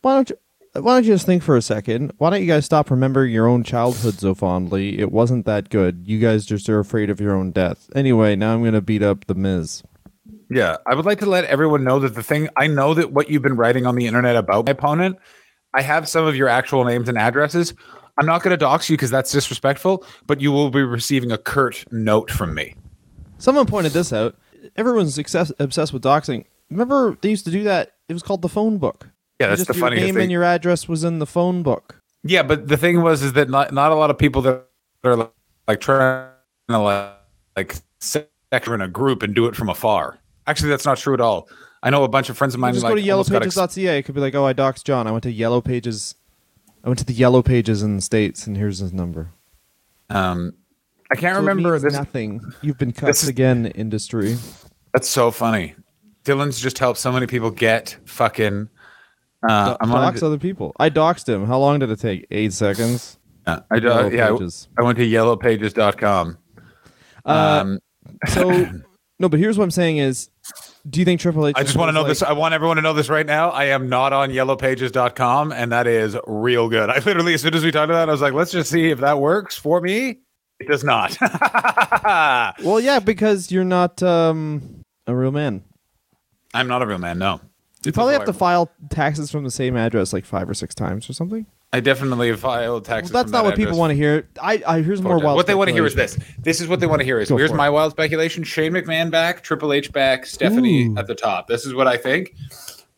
[0.00, 0.36] Why don't you?
[0.76, 2.12] Why don't you just think for a second?
[2.18, 4.98] Why don't you guys stop remembering your own childhood so fondly?
[4.98, 6.02] It wasn't that good.
[6.04, 7.88] You guys just are afraid of your own death.
[7.94, 9.84] Anyway, now I'm gonna beat up the Miz.
[10.50, 10.76] Yeah.
[10.86, 13.42] I would like to let everyone know that the thing I know that what you've
[13.42, 15.16] been writing on the internet about my opponent,
[15.72, 17.72] I have some of your actual names and addresses.
[18.18, 21.38] I'm not going to dox you because that's disrespectful, but you will be receiving a
[21.38, 22.74] curt note from me.
[23.38, 24.36] Someone pointed this out.
[24.76, 26.44] Everyone's obsessed with doxing.
[26.70, 27.92] Remember they used to do that?
[28.08, 29.08] It was called the phone book.
[29.44, 30.22] Yeah, that's just, the your funniest name thing.
[30.24, 32.00] and your address was in the phone book.
[32.22, 34.64] Yeah, but the thing was is that not, not a lot of people that
[35.04, 35.32] are like,
[35.68, 36.28] like trying
[36.68, 37.12] to like,
[37.56, 40.18] like sector in a group and do it from afar.
[40.46, 41.48] Actually, that's not true at all.
[41.82, 43.54] I know a bunch of friends of You mine just like go to got ex-
[43.56, 43.98] yellowpages.ca.
[43.98, 45.06] It could be like, oh, I doxed John.
[45.06, 46.14] I went to Yellow Pages.
[46.82, 49.30] I went to the Yellow Pages in the states, and here's his number.
[50.10, 50.54] um,
[51.10, 51.92] I can't So remember this.
[51.92, 52.40] Nothing.
[52.62, 54.36] You've been This cussed is- again, industry.
[54.94, 55.74] That's so funny.
[56.24, 58.68] Dylan's just helped so many people get fucking.
[59.48, 59.88] Uh, on.
[59.90, 60.72] dox other people.
[60.78, 61.46] I doxed him.
[61.46, 62.26] How long did it take?
[62.30, 63.18] Eight seconds.
[63.46, 64.68] Uh, I, do- Yellow yeah, I- Pages.
[64.78, 66.38] I went to yellowpages.com.
[67.26, 67.28] Uh,
[67.62, 67.78] Um,
[68.28, 68.50] So
[69.18, 70.30] no, but here's what I'm saying is,
[70.88, 71.54] do you think Triple H?
[71.56, 72.22] I just want to know was this.
[72.28, 73.50] I want everyone to know this right now.
[73.50, 76.90] I am not on yellowpages.com, and that is real good.
[76.90, 78.90] I literally, as soon as we talked about it, I was like, let's just see
[78.90, 80.18] if that works for me.
[80.60, 81.16] It does not.
[82.62, 85.64] Well, yeah, because you're not um, a real man.
[86.52, 87.18] I'm not a real man.
[87.18, 87.40] No.
[87.84, 91.08] You probably have to file taxes from the same address like five or six times
[91.08, 91.46] or something.
[91.72, 93.10] I definitely have filed Well, taxes.
[93.10, 94.28] that's not that what people want to hear.
[94.40, 95.34] I, I here's more wild.
[95.36, 96.16] What they want to hear is this.
[96.38, 98.44] This is what they want to hear is Go here's my wild speculation.
[98.44, 100.96] Shane McMahon back, Triple H back, Stephanie Ooh.
[100.96, 101.48] at the top.
[101.48, 102.32] This is what I think.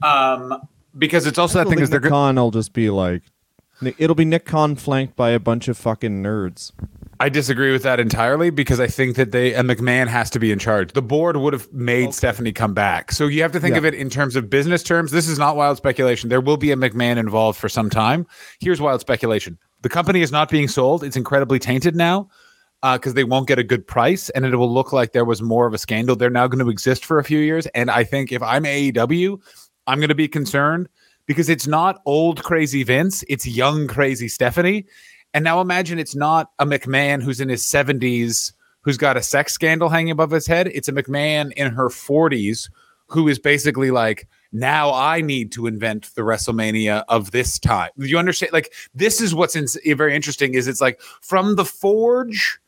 [0.02, 0.60] Um,
[0.96, 3.22] because it's also I that thing is they're Nick go- Khan will just be like,
[3.98, 6.72] it'll be Nick Khan flanked by a bunch of fucking nerds.
[7.18, 10.52] I disagree with that entirely because I think that they and McMahon has to be
[10.52, 10.92] in charge.
[10.92, 13.12] The board would have made Stephanie come back.
[13.12, 13.78] So you have to think Yeah.
[13.78, 15.12] of it in terms of business terms.
[15.12, 16.28] This is not wild speculation.
[16.28, 18.26] There will be a McMahon involved for some time.
[18.60, 19.58] Here's wild speculation.
[19.82, 21.04] The company is not being sold.
[21.04, 22.28] It's incredibly tainted now
[22.82, 25.40] uh, because they won't get a good price and it will look like there was
[25.40, 26.16] more of a scandal.
[26.16, 27.66] They're now going to exist for a few years.
[27.68, 29.40] And I think if I'm AEW,
[29.86, 30.88] I'm going to be concerned
[31.26, 34.86] because it's not old crazy Vince, it's young crazy Stephanie.
[35.34, 39.52] And now imagine it's not a McMahon who's in his 70s who's got a sex
[39.52, 40.68] scandal hanging above his head.
[40.68, 42.70] It's a McMahon in her 40s
[43.08, 47.90] who is basically like, now I need to invent the WrestleMania of this time.
[47.96, 48.52] You understand?
[48.52, 52.58] Like, this is what's in, very interesting is it's like from the forge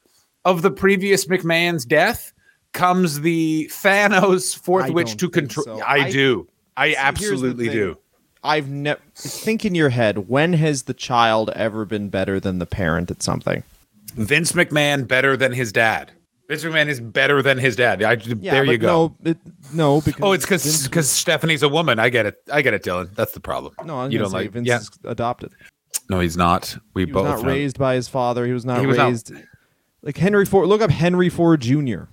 [0.44, 2.33] of the previous McMahon's death
[2.73, 5.64] comes the Thanos witch to control.
[5.64, 5.81] so.
[5.81, 6.49] I, I- do.
[6.77, 7.99] I absolutely do.
[8.44, 10.29] I've never think in your head.
[10.29, 13.62] When has the child ever been better than the parent at something?
[14.14, 16.12] Vince McMahon better than his dad.
[16.48, 18.03] Vince McMahon is better than his dad.
[18.03, 19.14] I, there you go.
[19.22, 19.38] No, it,
[19.74, 21.98] no, because Oh, it's because because Stephanie's a woman.
[21.98, 22.37] I get it.
[22.51, 23.14] I get it, Dylan.
[23.14, 23.74] That's the problem.
[23.85, 24.53] no, was you don't say like.
[24.53, 24.81] Vince yeah.
[25.05, 25.53] adopted.
[26.09, 26.77] No, he's not.
[26.94, 27.24] We He was both.
[27.37, 27.48] not know.
[27.53, 28.46] raised by his father.
[28.46, 29.33] He was not He was not- raised
[30.03, 30.68] like Henry Ford.
[30.68, 32.05] Look up Henry Ford Jr.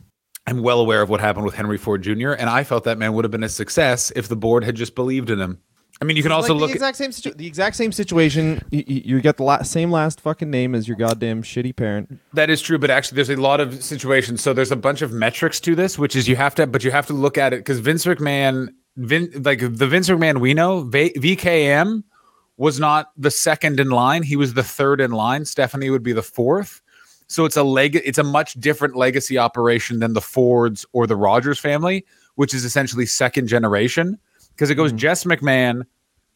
[0.48, 2.32] I'm well aware of what happened with Henry Ford Jr.
[2.32, 4.96] And I felt that man would have been a success if the board had just
[4.96, 5.60] believed in him.
[6.02, 6.70] I mean, you can also like look.
[6.70, 8.62] the at, exact same situ- the exact same situation.
[8.70, 12.20] You, you you get the la- same last fucking name as your goddamn shitty parent.
[12.34, 14.42] That is true, but actually, there's a lot of situations.
[14.42, 16.92] So there's a bunch of metrics to this, which is you have to, but you
[16.92, 20.82] have to look at it because Vince McMahon, Vin, like the Vince McMahon we know,
[20.82, 22.04] v, VKM
[22.58, 25.46] was not the second in line; he was the third in line.
[25.46, 26.82] Stephanie would be the fourth.
[27.28, 31.16] So it's a leg, it's a much different legacy operation than the Fords or the
[31.16, 32.06] Rogers family,
[32.36, 34.20] which is essentially second generation
[34.56, 34.98] because it goes mm-hmm.
[34.98, 35.84] Jess McMahon,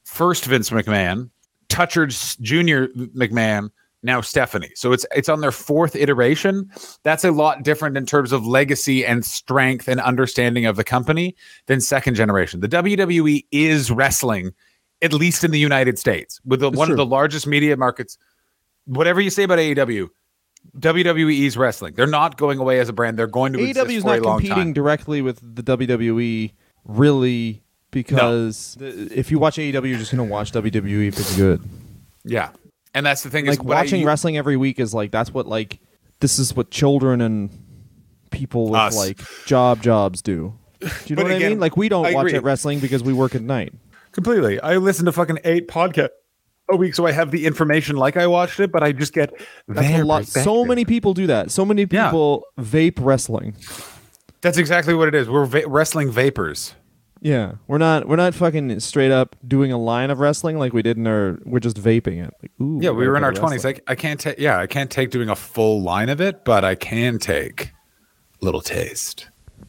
[0.04, 1.30] first Vince McMahon,
[1.70, 3.70] Touchard's Junior McMahon,
[4.04, 4.72] now Stephanie.
[4.76, 6.70] So it's it's on their fourth iteration.
[7.04, 11.36] That's a lot different in terms of legacy and strength and understanding of the company
[11.66, 12.60] than second generation.
[12.62, 14.54] The WWE is wrestling,
[15.02, 16.94] at least in the United States, with the, one true.
[16.94, 18.18] of the largest media markets.
[18.86, 20.10] Whatever you say about AEW,
[20.78, 21.94] WWE is wrestling.
[21.94, 23.18] They're not going away as a brand.
[23.20, 26.52] They're going to exist AEW is a not competing directly with the WWE,
[26.86, 31.62] really, because the- if you watch AEW, you're just gonna watch WWE if it's good.
[32.24, 32.50] Yeah,
[32.94, 35.12] and that's the thing is Like what I- watching you- wrestling every week is like
[35.12, 35.80] that's what like
[36.20, 37.50] this is what children and
[38.32, 38.96] people with Us.
[38.98, 40.54] like job jobs do.
[40.80, 41.60] Do you know But what I mean?
[41.60, 42.38] Like we don't I watch agree.
[42.38, 43.74] it wrestling because we work at night.
[44.12, 44.60] Completely.
[44.62, 46.10] I listen to fucking eight podcasts
[46.72, 49.32] a week, so I have the information like I watched it, but I just get
[49.68, 50.26] That's their a lot.
[50.26, 51.52] So many people do that.
[51.52, 52.06] So many Yeah.
[52.08, 53.56] people vape wrestling.
[54.42, 55.28] That's exactly what it is.
[55.30, 56.74] We're va- wrestling vapors.
[57.22, 60.82] Yeah, we're not we're not fucking straight up doing a line of wrestling like we
[60.82, 61.40] did in our.
[61.44, 62.34] We're just vaping it.
[62.42, 63.66] Like, ooh, Yeah, we were in our twenties.
[63.66, 64.40] I, I can't take.
[64.40, 67.72] Yeah, I can't take doing a full line of it, but I can take
[68.42, 69.28] a little taste.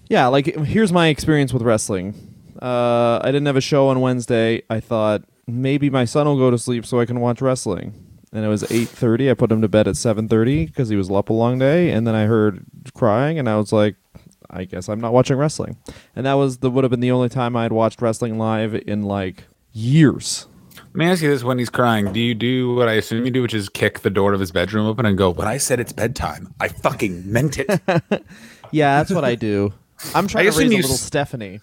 [0.08, 2.14] Yeah, like here's my experience with wrestling.
[2.60, 4.62] Uh, I didn't have a show on Wednesday.
[4.70, 7.94] I thought maybe my son will go to sleep so I can watch wrestling.
[8.32, 9.28] And it was 8:30.
[9.30, 11.90] I put him to bed at 7:30 because he was up a long day.
[11.90, 13.96] And then I heard crying, and I was like,
[14.52, 15.76] I guess I'm not watching wrestling.
[16.16, 18.74] And that was the would have been the only time I had watched wrestling live
[18.74, 20.46] in like years.
[20.76, 23.30] Let me ask you this: When he's crying, do you do what I assume you
[23.30, 25.78] do, which is kick the door of his bedroom open and go, "When I said
[25.80, 27.68] it's bedtime, I fucking meant it."
[28.72, 29.72] Yeah, that's what I do.
[30.14, 31.58] I'm trying I to raise a little s- Stephanie.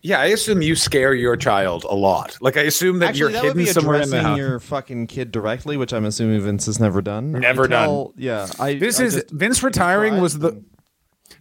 [0.00, 2.38] yeah, I assume you scare your child a lot.
[2.40, 4.38] Like I assume that Actually, you're that would be somewhere in the house.
[4.38, 7.32] your fucking kid directly, which I'm assuming Vince has never done.
[7.32, 8.72] Never tell- Yeah, I.
[8.74, 10.64] This I is Vince retiring was the and-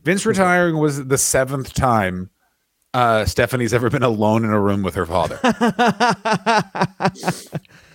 [0.06, 2.30] Vince retiring was the seventh time
[2.94, 5.40] uh, Stephanie's ever been alone in a room with her father.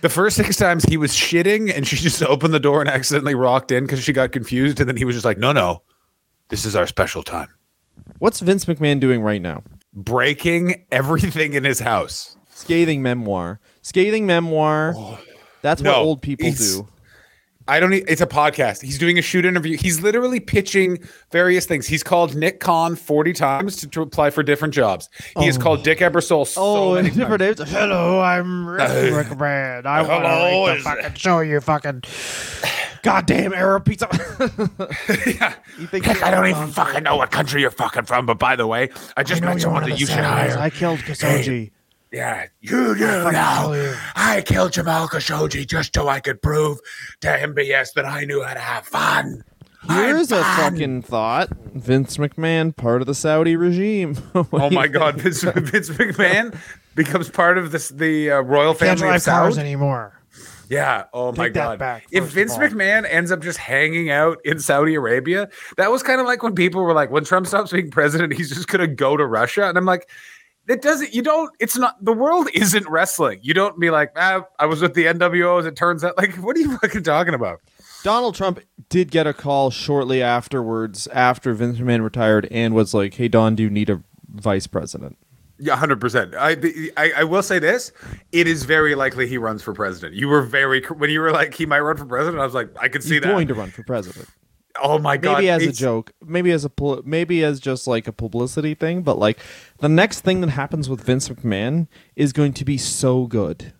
[0.01, 3.33] the first six times he was shitting and she just opened the door and accidentally
[3.33, 5.83] rocked in because she got confused, and then he was just like, "No, no,
[6.49, 7.47] this is our special time."
[8.19, 9.63] What's Vince McMahon doing right now?
[9.93, 12.35] Breaking everything in his house.
[12.49, 13.61] Scathing memoir.
[13.81, 14.93] Scathing memoir.
[15.61, 16.87] That's what old people do.
[17.71, 17.93] I don't.
[17.93, 18.81] e- It's a podcast.
[18.81, 19.77] He's doing a shoot interview.
[19.77, 20.99] He's literally pitching
[21.31, 21.87] various things.
[21.87, 25.07] He's called Nick Khan forty times to, to apply for different jobs.
[25.39, 25.61] He has oh.
[25.61, 27.59] called Dick Ebersol so Oh, many different times.
[27.59, 27.71] names.
[27.71, 28.81] Hello, I'm Rick
[29.27, 29.85] McMahon.
[29.85, 32.03] I want to fucking show you fucking
[33.03, 34.09] goddamn Arab pizza.
[35.25, 35.55] yeah.
[35.79, 38.67] You think I don't even fucking know what country you're fucking from, but by the
[38.67, 40.57] way, I just I met someone that you should hire.
[40.59, 41.71] I killed Khashoggi.
[42.11, 43.71] Yeah, you do now.
[44.15, 46.79] I killed Jamal Khashoggi just so I could prove
[47.21, 49.43] to MBS that I knew how to have fun.
[49.87, 51.49] Here's a fucking thought.
[51.73, 54.15] Vince McMahon, part of the Saudi regime.
[54.53, 55.15] Oh my God.
[55.15, 56.57] Vince, Vince McMahon
[56.95, 60.19] becomes part of this the uh, royal Can't family of drive cars anymore.
[60.69, 61.05] Yeah.
[61.13, 61.79] Oh my Take that God.
[61.79, 62.57] back, if Vince.
[62.57, 66.55] McMahon ends up just hanging out in Saudi Arabia, that was kind of like when
[66.55, 69.77] people were like, when Trump stops being president, he's just gonna go to Russia, and
[69.77, 70.09] I'm like.
[70.67, 71.13] It doesn't.
[71.13, 71.49] You don't.
[71.59, 72.03] It's not.
[72.03, 73.39] The world isn't wrestling.
[73.41, 75.59] You don't be like, ah, I was with the NWO.
[75.59, 77.59] As it turns out, like, what are you fucking talking about?
[78.03, 83.13] Donald Trump did get a call shortly afterwards, after Vince McMahon retired, and was like,
[83.15, 85.17] "Hey Don, do you need a vice president?"
[85.63, 86.33] Yeah, hundred percent.
[86.33, 87.91] I, the- I I will say this:
[88.31, 90.15] it is very likely he runs for president.
[90.15, 92.41] You were very when you were like he might run for president.
[92.41, 93.27] I was like, I could see that He's that.
[93.33, 94.27] going to run for president.
[94.81, 95.35] Oh my god!
[95.35, 96.71] maybe as a joke, maybe as a
[97.03, 99.39] maybe as just like a publicity thing, but like
[99.79, 103.73] the next thing that happens with Vince McMahon is going to be so good.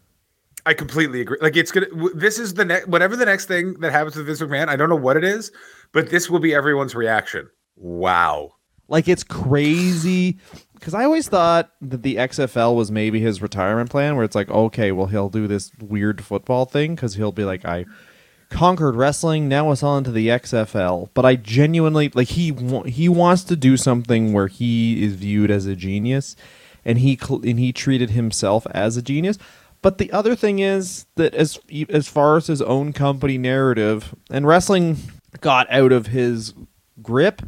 [0.65, 1.37] I completely agree.
[1.41, 1.87] Like it's gonna.
[2.13, 2.87] This is the next.
[2.87, 5.51] Whatever the next thing that happens with Vince McMahon, I don't know what it is,
[5.91, 7.49] but this will be everyone's reaction.
[7.75, 8.53] Wow.
[8.87, 10.37] Like it's crazy
[10.73, 14.49] because I always thought that the XFL was maybe his retirement plan, where it's like,
[14.49, 17.85] okay, well he'll do this weird football thing because he'll be like, I
[18.51, 21.09] conquered wrestling, now it's on to the XFL.
[21.13, 22.53] But I genuinely like he
[22.85, 26.35] he wants to do something where he is viewed as a genius,
[26.85, 29.39] and he and he treated himself as a genius.
[29.81, 31.59] But the other thing is that as
[31.89, 34.97] as far as his own company narrative and wrestling
[35.39, 36.53] got out of his
[37.01, 37.41] grip,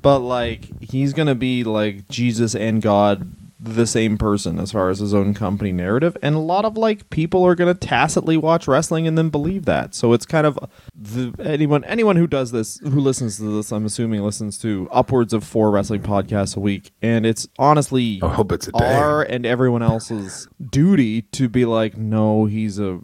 [0.00, 5.00] but like he's gonna be like Jesus and God the same person as far as
[5.00, 9.06] his own company narrative and a lot of like people are gonna tacitly watch wrestling
[9.06, 10.58] and then believe that so it's kind of
[10.94, 15.32] the anyone anyone who does this who listens to this i'm assuming listens to upwards
[15.32, 18.94] of four wrestling podcasts a week and it's honestly I hope it's a day.
[18.94, 23.00] our and everyone else's duty to be like no he's a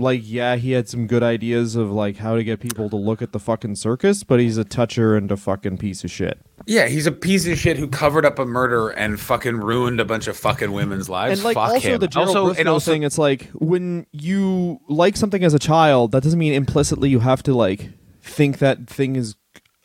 [0.00, 3.20] like yeah he had some good ideas of like how to get people to look
[3.22, 6.88] at the fucking circus but he's a toucher and a fucking piece of shit Yeah,
[6.88, 10.26] he's a piece of shit who covered up a murder and fucking ruined a bunch
[10.28, 11.38] of fucking women's lives.
[11.38, 12.00] and like Fuck also him.
[12.00, 15.58] the Gerald also, Brisco and also, thing it's like when you like something as a
[15.58, 17.90] child that doesn't mean implicitly you have to like
[18.22, 19.36] think that thing is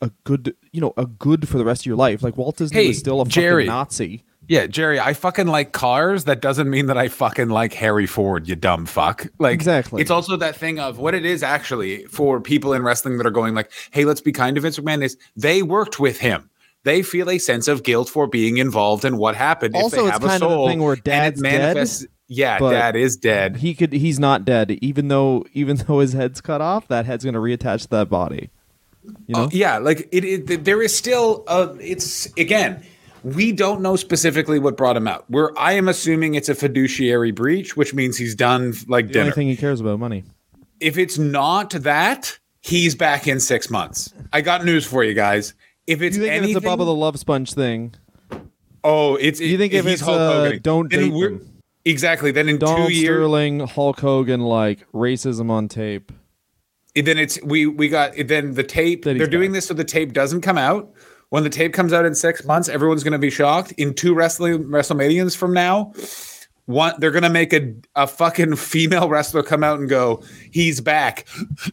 [0.01, 2.81] a good you know a good for the rest of your life like Walt Disney
[2.81, 3.63] Hey, was still a Jerry.
[3.65, 6.25] fucking Nazi yeah, Jerry, I fucking like cars.
[6.25, 8.47] That doesn't mean that I fucking like Harry Ford.
[8.47, 9.27] You dumb fuck.
[9.39, 10.01] Like Exactly.
[10.01, 13.31] It's also that thing of what it is actually for people in wrestling that are
[13.31, 16.49] going like, "Hey, let's be kind to Vince McMahon." Is they worked with him.
[16.83, 19.75] They feel a sense of guilt for being involved in what happened.
[19.75, 21.87] Also, if they it's have a kind of the soul, thing where dad's dead,
[22.27, 23.55] Yeah, dad is dead.
[23.57, 27.23] he could he's not dead even though even though his head's cut off that head's
[27.23, 28.49] going to reattach to that body
[29.27, 30.63] you know Uh, yeah, like it, it.
[30.65, 31.75] There is still a.
[31.79, 32.83] It's again.
[33.25, 35.29] We don't know specifically what brought him out.
[35.29, 35.51] We're.
[35.57, 39.23] I am assuming it's a fiduciary breach, which means he's done like the dinner.
[39.25, 40.23] only thing he cares about money
[40.79, 44.13] if it's not that, he's back in six months.
[44.33, 45.53] I got news for you guys.
[45.87, 47.93] If it's you think if anything, it's a Bubba the Love Sponge thing
[48.83, 49.39] oh, it's.
[49.39, 51.61] you think if he's it's, Hulk uh, Hogan, don't date them.
[51.85, 52.31] Exactly.
[52.31, 56.11] Then in Donald two years, Sterling Hulk Hogan like racism on tape
[57.03, 59.03] then it's we we got then the tape.
[59.03, 59.55] They're doing back.
[59.55, 60.93] this so the tape doesn't come out.
[61.29, 63.71] When the tape comes out in six months, everyone's going to be shocked.
[63.73, 65.93] In two wrestling WrestleManias from now,
[66.65, 70.81] one they're going to make a a fucking female wrestler come out and go, "He's
[70.81, 71.27] back."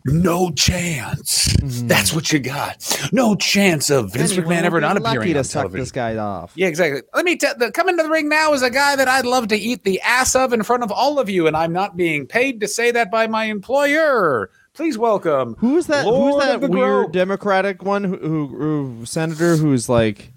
[0.04, 1.48] No chance.
[1.48, 1.86] Mm-hmm.
[1.86, 3.10] That's what you got.
[3.12, 5.80] No chance of Vince McMahon ever not lucky appearing to suck television.
[5.80, 7.02] this guy off Yeah, exactly.
[7.14, 7.54] Let me tell.
[7.56, 10.00] The, come into the ring now is a guy that I'd love to eat the
[10.02, 12.90] ass of in front of all of you, and I'm not being paid to say
[12.90, 14.50] that by my employer.
[14.74, 15.56] Please welcome.
[15.58, 16.06] Who's that?
[16.06, 17.12] Lord who's that weird Grove.
[17.12, 20.32] Democratic one who, who, who senator who's like,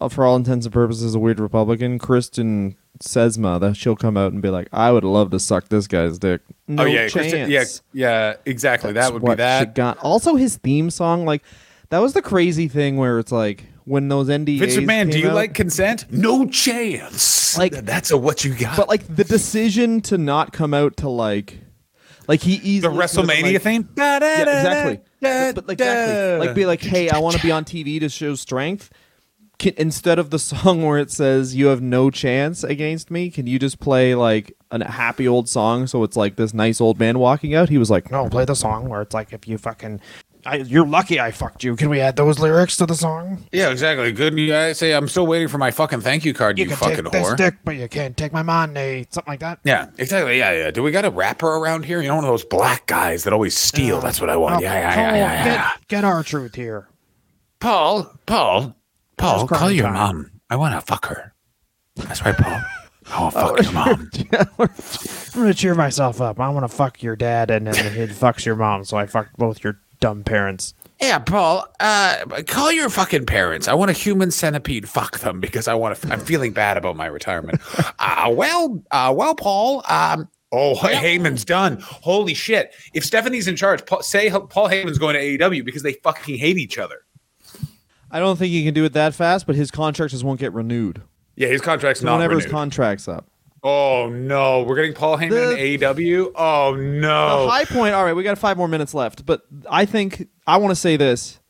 [0.00, 2.00] uh, for all intents and purposes, a weird Republican?
[2.00, 3.60] Kyrsten Sinema.
[3.60, 6.40] That she'll come out and be like, "I would love to suck this guy's dick."
[6.66, 7.32] No oh yeah, chance.
[7.32, 8.92] Kyrsten- yeah, yeah, exactly.
[8.92, 9.60] That's that would be that.
[9.60, 9.98] she got.
[9.98, 11.42] Also, his theme song, like,
[11.90, 14.58] that was the crazy thing where it's like when those NDAs.
[14.58, 16.10] Vince McMahon, do you out- like consent?
[16.10, 17.56] No chance.
[17.56, 18.76] Like- that's a what you got.
[18.76, 21.58] But like the decision to not come out to like,
[22.28, 23.88] like he the easily could've WrestleMania like, thing.
[23.96, 25.00] Yeah, exactly.
[25.20, 26.46] But, but, like, exactly.
[26.46, 28.90] Like be like, hey, I want to be on TV to show strength.
[29.58, 33.46] Can, instead of the song where it says you have no chance against me, can
[33.46, 35.86] you just play like a happy old song?
[35.86, 37.68] So it's like this nice old man walking out.
[37.68, 40.00] He was like, No, play the song where it's like if you fucking,
[40.46, 41.76] I, you're lucky I fucked you.
[41.76, 43.44] Can we add those lyrics to the song?
[43.52, 44.10] Yeah, exactly.
[44.12, 44.34] Good.
[44.36, 46.58] Guys say I'm still waiting for my fucking thank you card.
[46.58, 47.36] You, you can fucking take this whore.
[47.36, 49.06] dick, but you can't take my money.
[49.10, 49.60] Something like that.
[49.64, 50.38] Yeah, exactly.
[50.38, 50.70] Yeah, yeah.
[50.70, 52.00] Do we got a rapper around here?
[52.00, 54.00] You know, one of those black guys that always steal.
[54.00, 54.56] That's what I want.
[54.56, 55.70] Oh, yeah, yeah, Paul, yeah, yeah, yeah.
[55.78, 56.88] Get, get our truth here.
[57.60, 58.74] Paul, Paul,
[59.18, 59.94] Paul, call your time.
[59.94, 60.30] mom.
[60.48, 61.34] I want to fuck her.
[61.96, 62.60] That's right, Paul.
[63.12, 64.10] I want to Oh, fuck your mom.
[65.34, 66.40] I'm gonna cheer myself up.
[66.40, 68.84] I want to fuck your dad, and then he fucks your mom.
[68.84, 70.74] So I fucked both your dumb parents.
[71.00, 71.66] Yeah, Paul.
[71.78, 73.68] Uh, call your fucking parents.
[73.68, 74.88] I want a human centipede.
[74.88, 76.12] Fuck them because I want to.
[76.12, 77.60] I'm feeling bad about my retirement.
[77.98, 79.82] uh, well, uh, well, Paul.
[79.88, 81.78] Um, oh, Heyman's done.
[81.80, 82.74] Holy shit!
[82.92, 86.58] If Stephanie's in charge, Paul, say Paul Heyman's going to AEW because they fucking hate
[86.58, 87.02] each other.
[88.10, 90.52] I don't think he can do it that fast, but his contract just won't get
[90.52, 91.00] renewed.
[91.36, 92.52] Yeah, his contract's not Whenever his renewed.
[92.52, 93.26] contract's up.
[93.62, 96.32] Oh no, we're getting Paul Heyman The- in AEW.
[96.34, 97.44] Oh no.
[97.44, 97.94] The high point.
[97.94, 100.96] All right, we got five more minutes left, but I think I want to say
[100.96, 101.40] this: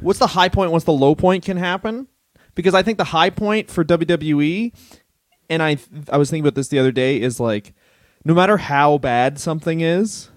[0.00, 0.72] what's the high point?
[0.72, 2.08] What's the low point can happen?
[2.54, 4.72] Because I think the high point for WWE,
[5.48, 5.78] and I
[6.10, 7.74] I was thinking about this the other day, is like
[8.24, 10.30] no matter how bad something is,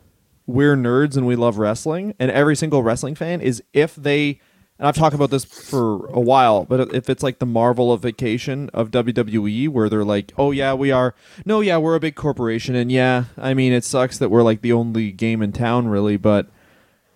[0.45, 4.39] we're nerds and we love wrestling, and every single wrestling fan is if they.
[4.84, 8.01] And I've talked about this for a while, but if it's like the Marvelification of
[8.01, 11.15] Vacation of WWE, where they're like, "Oh yeah, we are,"
[11.45, 14.59] no, yeah, we're a big corporation, and yeah, I mean, it sucks that we're like
[14.61, 16.47] the only game in town, really, but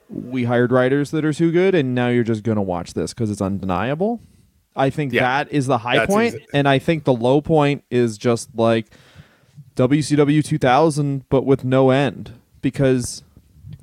[0.10, 3.30] we hired writers that are too good, and now you're just gonna watch this because
[3.30, 4.22] it's undeniable.
[4.74, 5.24] I think Yeah.
[5.44, 8.88] that is the high point, exa- and I think the low point is just like
[9.76, 12.32] WCW 2000, but with no end.
[12.62, 13.24] Because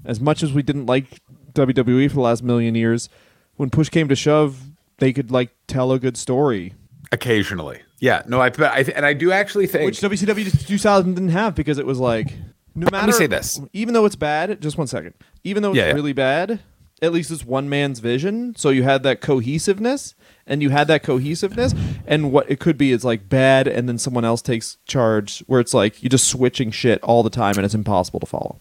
[0.07, 1.21] as much as we didn't like
[1.53, 3.11] WWE for the last million years,
[3.57, 4.61] when push came to shove,
[4.99, 6.75] they could like tell a good story,
[7.13, 8.23] Occasionally, yeah.
[8.27, 11.87] No, I, I and I do actually think which WCW 2000 didn't have because it
[11.87, 12.33] was like
[12.75, 13.07] no matter.
[13.07, 13.61] Let me say this.
[13.73, 15.15] even though it's bad, just one second.
[15.45, 15.93] Even though it's Yeah, yeah.
[15.93, 16.59] really bad,
[17.01, 18.55] at least it's one man's vision.
[18.57, 20.15] So you had that cohesiveness,
[20.47, 21.73] and you had that cohesiveness.
[22.07, 25.61] And what it could be is like bad, and then someone else takes charge, where
[25.61, 28.57] it's like you're just switching shit all the time, and it's impossible to follow.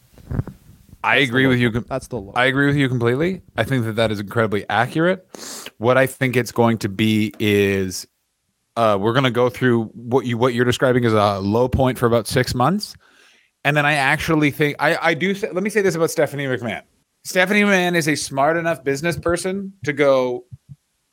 [1.04, 1.70] I agree with you.
[1.70, 2.32] That's the law.
[2.36, 3.42] I agree with you completely.
[3.58, 5.28] I think that that is incredibly accurate.
[5.78, 8.08] What I think it's going to be is
[8.78, 11.98] uh, we're going to go through what you what you're describing as a low point
[11.98, 12.96] for about six months,
[13.66, 15.36] and then I actually think I I do.
[15.36, 16.84] Say, let me say this about Stephanie McMahon.
[17.26, 20.46] Stephanie McMahon is a smart enough business person to go.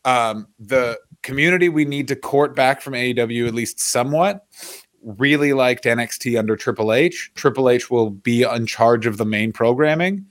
[0.05, 4.47] Um, the community we need to court back from AEW at least somewhat.
[5.03, 7.31] Really liked NXT under Triple H.
[7.35, 10.27] Triple H will be in charge of the main programming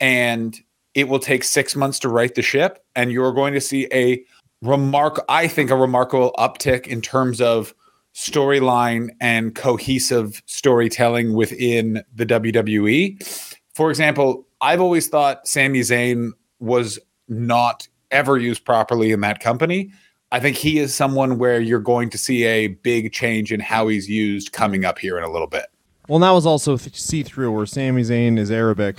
[0.00, 0.60] and
[0.94, 4.24] it will take six months to right the ship and you're going to see a
[4.62, 7.74] remark i think a remarkable uptick in terms of
[8.14, 16.98] storyline and cohesive storytelling within the wwe for example i've always thought Sami Zayn was
[17.28, 19.92] not ever used properly in that company
[20.32, 23.88] i think he is someone where you're going to see a big change in how
[23.88, 25.66] he's used coming up here in a little bit
[26.08, 28.96] Well, that was also th- see through where Sami Zayn is Arabic,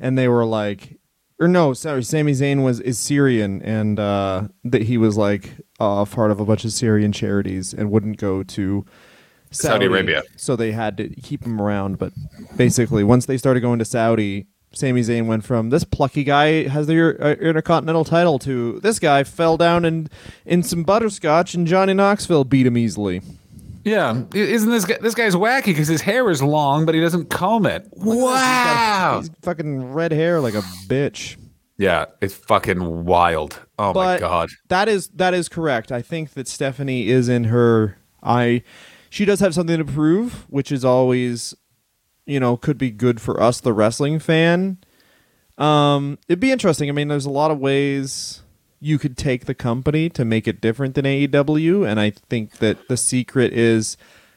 [0.00, 0.98] and they were like,
[1.38, 6.04] or no, sorry, Sami Zayn was is Syrian, and uh, that he was like uh,
[6.04, 8.84] part of a bunch of Syrian charities and wouldn't go to
[9.52, 10.22] Saudi Arabia.
[10.36, 11.96] so they had to keep him around.
[11.98, 12.12] But
[12.56, 14.48] basically, once they started going to Saudi.
[14.72, 19.24] Sami Zayn went from this plucky guy has the uh, intercontinental title to this guy
[19.24, 20.08] fell down in
[20.44, 23.22] in some butterscotch and Johnny Knoxville beat him easily.
[23.84, 24.98] Yeah, isn't this guy?
[25.00, 27.88] This guy's wacky because his hair is long, but he doesn't comb it.
[27.92, 29.20] Wow.
[29.20, 31.36] He's fucking red hair like a bitch.
[31.78, 33.60] Yeah, it's fucking wild.
[33.78, 34.50] Oh my god.
[34.68, 35.90] that is that is correct.
[35.90, 38.62] I think that Stephanie is in her I
[39.08, 41.54] she does have something to prove, which is always
[42.28, 44.78] you know, could be good for us the wrestling fan.
[45.56, 46.88] Um it'd be interesting.
[46.88, 48.42] I mean, there's a lot of ways
[48.80, 52.86] you could take the company to make it different than AEW, and I think that
[52.88, 53.96] the secret is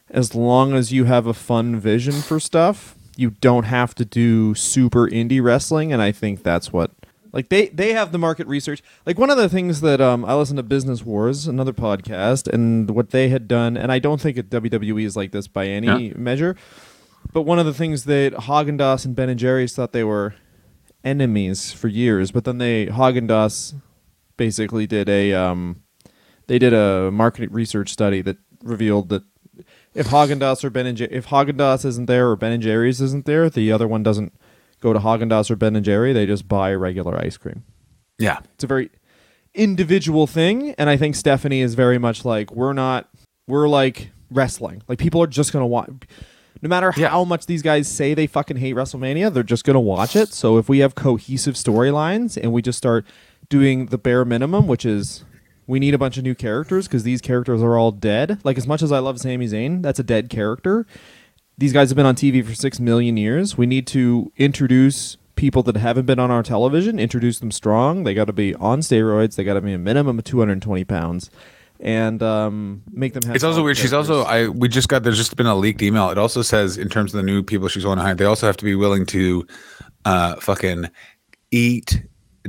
[0.09, 4.55] as long as you have a fun vision for stuff, you don't have to do
[4.55, 6.89] super indie wrestling, and I think that's what
[7.31, 8.81] like they they have the market research.
[9.05, 12.89] Like one of the things that um, I listen to Business Wars, another podcast, and
[12.89, 16.13] what they had done, and I don't think WWE is like this by any Yeah.
[16.17, 16.55] measure,
[17.34, 20.36] but one of the things that Haagen Dazs and Ben and Jerry's thought they were
[21.03, 23.73] enemies for years, but then they Haagen Dazs
[24.38, 25.84] basically did a um,
[26.47, 29.23] they did a market research study that revealed that
[29.93, 32.63] if Haagen Dazs or Ben and Jer- if Haagen Dazs isn't there or Ben and
[32.63, 34.34] Jerry's isn't there, the other one doesn't
[34.79, 36.13] go to Haagen Dazs or Ben and Jerry.
[36.13, 37.63] They just buy regular ice cream.
[38.17, 38.39] Yeah.
[38.53, 38.89] It's a very
[39.53, 43.09] individual thing, and I think Stephanie is very much like we're not
[43.47, 44.82] we're like wrestling.
[44.88, 45.89] Like people are just gonna watch.
[46.62, 47.09] No matter Yeah.
[47.09, 50.34] how much these guys say they fucking hate WrestleMania, they're just gonna watch it.
[50.34, 53.05] So if we have cohesive storylines and we just start
[53.49, 55.24] doing the bare minimum, which is
[55.68, 58.39] we need a bunch of new characters because these characters are all dead.
[58.43, 60.86] Like as much as I love Sami Zayn, that's a dead character.
[61.57, 63.57] These guys have been on TV for six million years.
[63.57, 68.03] We need to introduce people that haven't been on our television, introduce them strong.
[68.03, 69.36] They got to be on steroids.
[69.36, 71.30] They got to be a minimum of 220 pounds,
[71.82, 73.36] and um, make them have.
[73.36, 73.77] It's also weird.
[73.77, 74.23] She's also.
[74.23, 76.09] I we just got there's just been a leaked email.
[76.09, 78.45] It also says in terms of the new people she's going to hire, they also
[78.47, 79.45] have to be willing to
[80.05, 80.89] uh fucking
[81.51, 82.03] eat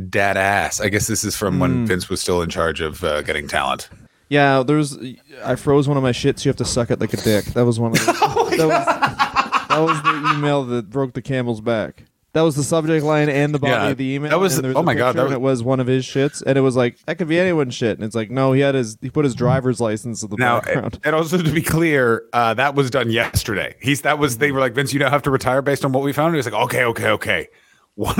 [0.08, 0.80] dead ass.
[0.80, 1.60] I guess this is from Hmm.
[1.60, 3.88] when Vince was still in charge of uh, getting talent.
[4.28, 4.96] Yeah, there's.
[5.44, 6.44] I froze one of my shits.
[6.44, 7.44] You have to suck it like a dick.
[7.46, 8.12] That was one of the.
[8.56, 12.04] that, was, that was the email that broke the camel's back.
[12.34, 14.30] That was the subject line and the body Yeah, of the email.
[14.30, 16.56] that was- there's oh my God, that and it was one of his shits, and
[16.56, 18.96] it was like that could be anyone's shit, and it's like no, he had his
[19.02, 20.98] he put his driver's license in the Now, background.
[21.04, 23.74] and also to be clear, uh, that was done yesterday.
[23.82, 26.02] He's that was they were like Vince, you now have to retire based on what
[26.02, 26.28] we found.
[26.28, 27.48] And he was like, okay, okay, okay.
[27.94, 28.14] One,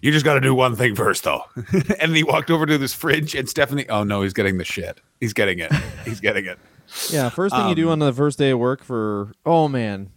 [0.00, 1.42] you just got to do one thing first, though.
[2.00, 4.98] and he walked over to this fridge, and Stephanie, oh no, he's getting the shit.
[5.20, 5.70] He's getting it.
[6.06, 6.58] He's getting it.
[7.10, 10.10] Yeah, first thing you do Um, on the first day of work for oh man.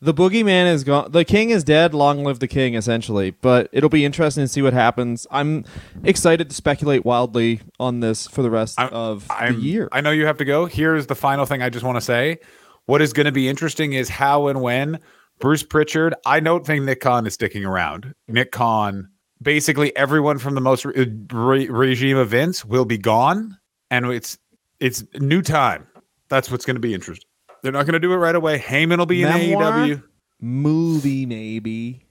[0.00, 1.10] The boogeyman is gone.
[1.10, 1.94] The king is dead.
[1.94, 3.30] Long live the king, essentially.
[3.30, 5.26] But it'll be interesting to see what happens.
[5.30, 5.64] I'm
[6.04, 9.88] excited to speculate wildly on this for the rest I'm- of I'm, the year.
[9.92, 10.66] I know you have to go.
[10.66, 12.38] Here's the final thing I just want to say.
[12.84, 15.00] What is going to be interesting is how and when
[15.38, 16.14] Bruce Pritchard.
[16.24, 18.14] I don't think Nick Khan is sticking around.
[18.28, 19.08] Nick Khan
[19.42, 23.56] basically everyone from the most re- re- regime events will be gone,
[23.90, 24.38] and it's
[24.80, 25.86] it's new time.
[26.28, 27.28] That's what's going to be interesting.
[27.62, 28.58] They're not going to do it right away.
[28.58, 29.72] Heyman will be in Memoir?
[29.72, 30.02] AEW.
[30.40, 32.04] Movie maybe.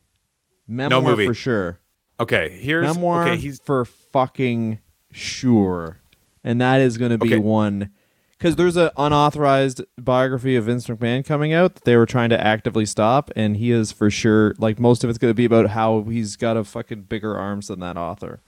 [0.67, 1.27] Memoir movie.
[1.27, 1.79] for sure.
[2.19, 3.37] Okay, here's Memoir okay.
[3.37, 4.79] He's for fucking
[5.11, 5.99] sure,
[6.43, 7.37] and that is going to be Okay.
[7.37, 7.91] one
[8.37, 12.39] because there's an unauthorized biography of Vince McMahon coming out that they were trying to
[12.41, 15.67] actively stop, and he is for sure like most of it's going to be about
[15.69, 18.41] how he's got a fucking bigger arms than that author.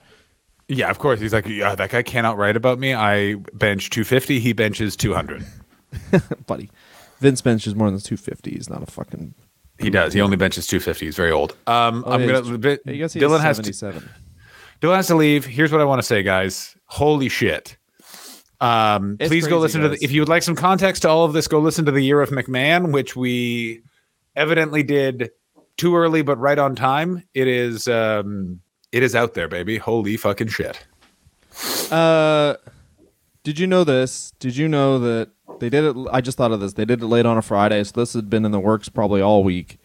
[0.68, 1.20] yeah, of course.
[1.20, 2.94] He's like, yeah, that guy cannot write about me.
[2.94, 4.40] I bench 250.
[4.40, 5.46] He benches 200.
[6.48, 6.70] Buddy,
[7.20, 8.52] Vince benches more than 250.
[8.52, 9.34] He's not a fucking.
[9.80, 10.14] He does.
[10.14, 11.06] He only benches 250.
[11.06, 11.56] He's very old.
[11.68, 12.78] Um, Oh, I'm yeah, gonna.
[12.88, 13.72] I guess Dylan has to.
[13.74, 14.10] 77.
[14.82, 15.46] Dylan has to leave.
[15.46, 16.76] Here's what I want to say, guys.
[16.86, 17.78] Holy shit.
[18.60, 21.10] Um, It's please go crazy, listen to the, if you would like some context to
[21.10, 23.82] all of this, go listen to the year of McMahon, which we
[24.36, 25.30] evidently did
[25.78, 27.24] too early, but right on time.
[27.36, 28.62] It is, um,
[28.92, 29.78] it is out there, baby.
[29.78, 30.84] Holy fucking shit.
[31.92, 32.56] Uh,
[33.44, 34.32] did you know this?
[34.40, 35.30] Did you know that
[35.60, 35.96] they did it?
[36.12, 36.74] I just thought of this.
[36.74, 39.22] They did it late on a Friday, so this had been in the works probably
[39.22, 39.80] all week,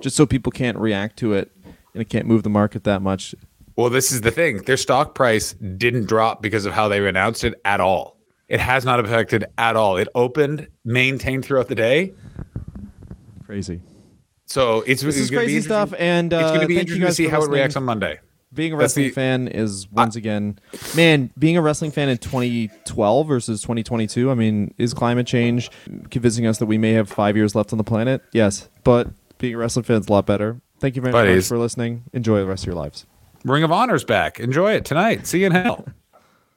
[0.00, 1.50] just so people can't react to it
[1.96, 3.34] and it can't move the market that much.
[3.74, 4.58] Well, this is the thing.
[4.62, 8.16] Their stock price didn't drop because of how they announced it at all.
[8.48, 9.96] It has not affected at all.
[9.96, 12.14] It opened, maintained throughout the day.
[13.44, 13.80] Crazy.
[14.46, 17.12] So it's, This it's is crazy stuff, and uh, it's going to be interesting to
[17.12, 18.20] see how it reacts on Monday.
[18.56, 20.58] Being a wrestling the- fan is once again,
[20.96, 21.30] man.
[21.38, 24.30] Being a wrestling fan in 2012 versus 2022.
[24.30, 25.70] I mean, is climate change
[26.10, 28.22] convincing us that we may have five years left on the planet?
[28.32, 30.60] Yes, but being a wrestling fan is a lot better.
[30.80, 32.04] Thank you very much for listening.
[32.12, 33.06] Enjoy the rest of your lives.
[33.44, 34.40] Ring of Honor's back.
[34.40, 35.26] Enjoy it tonight.
[35.26, 35.86] See you in hell.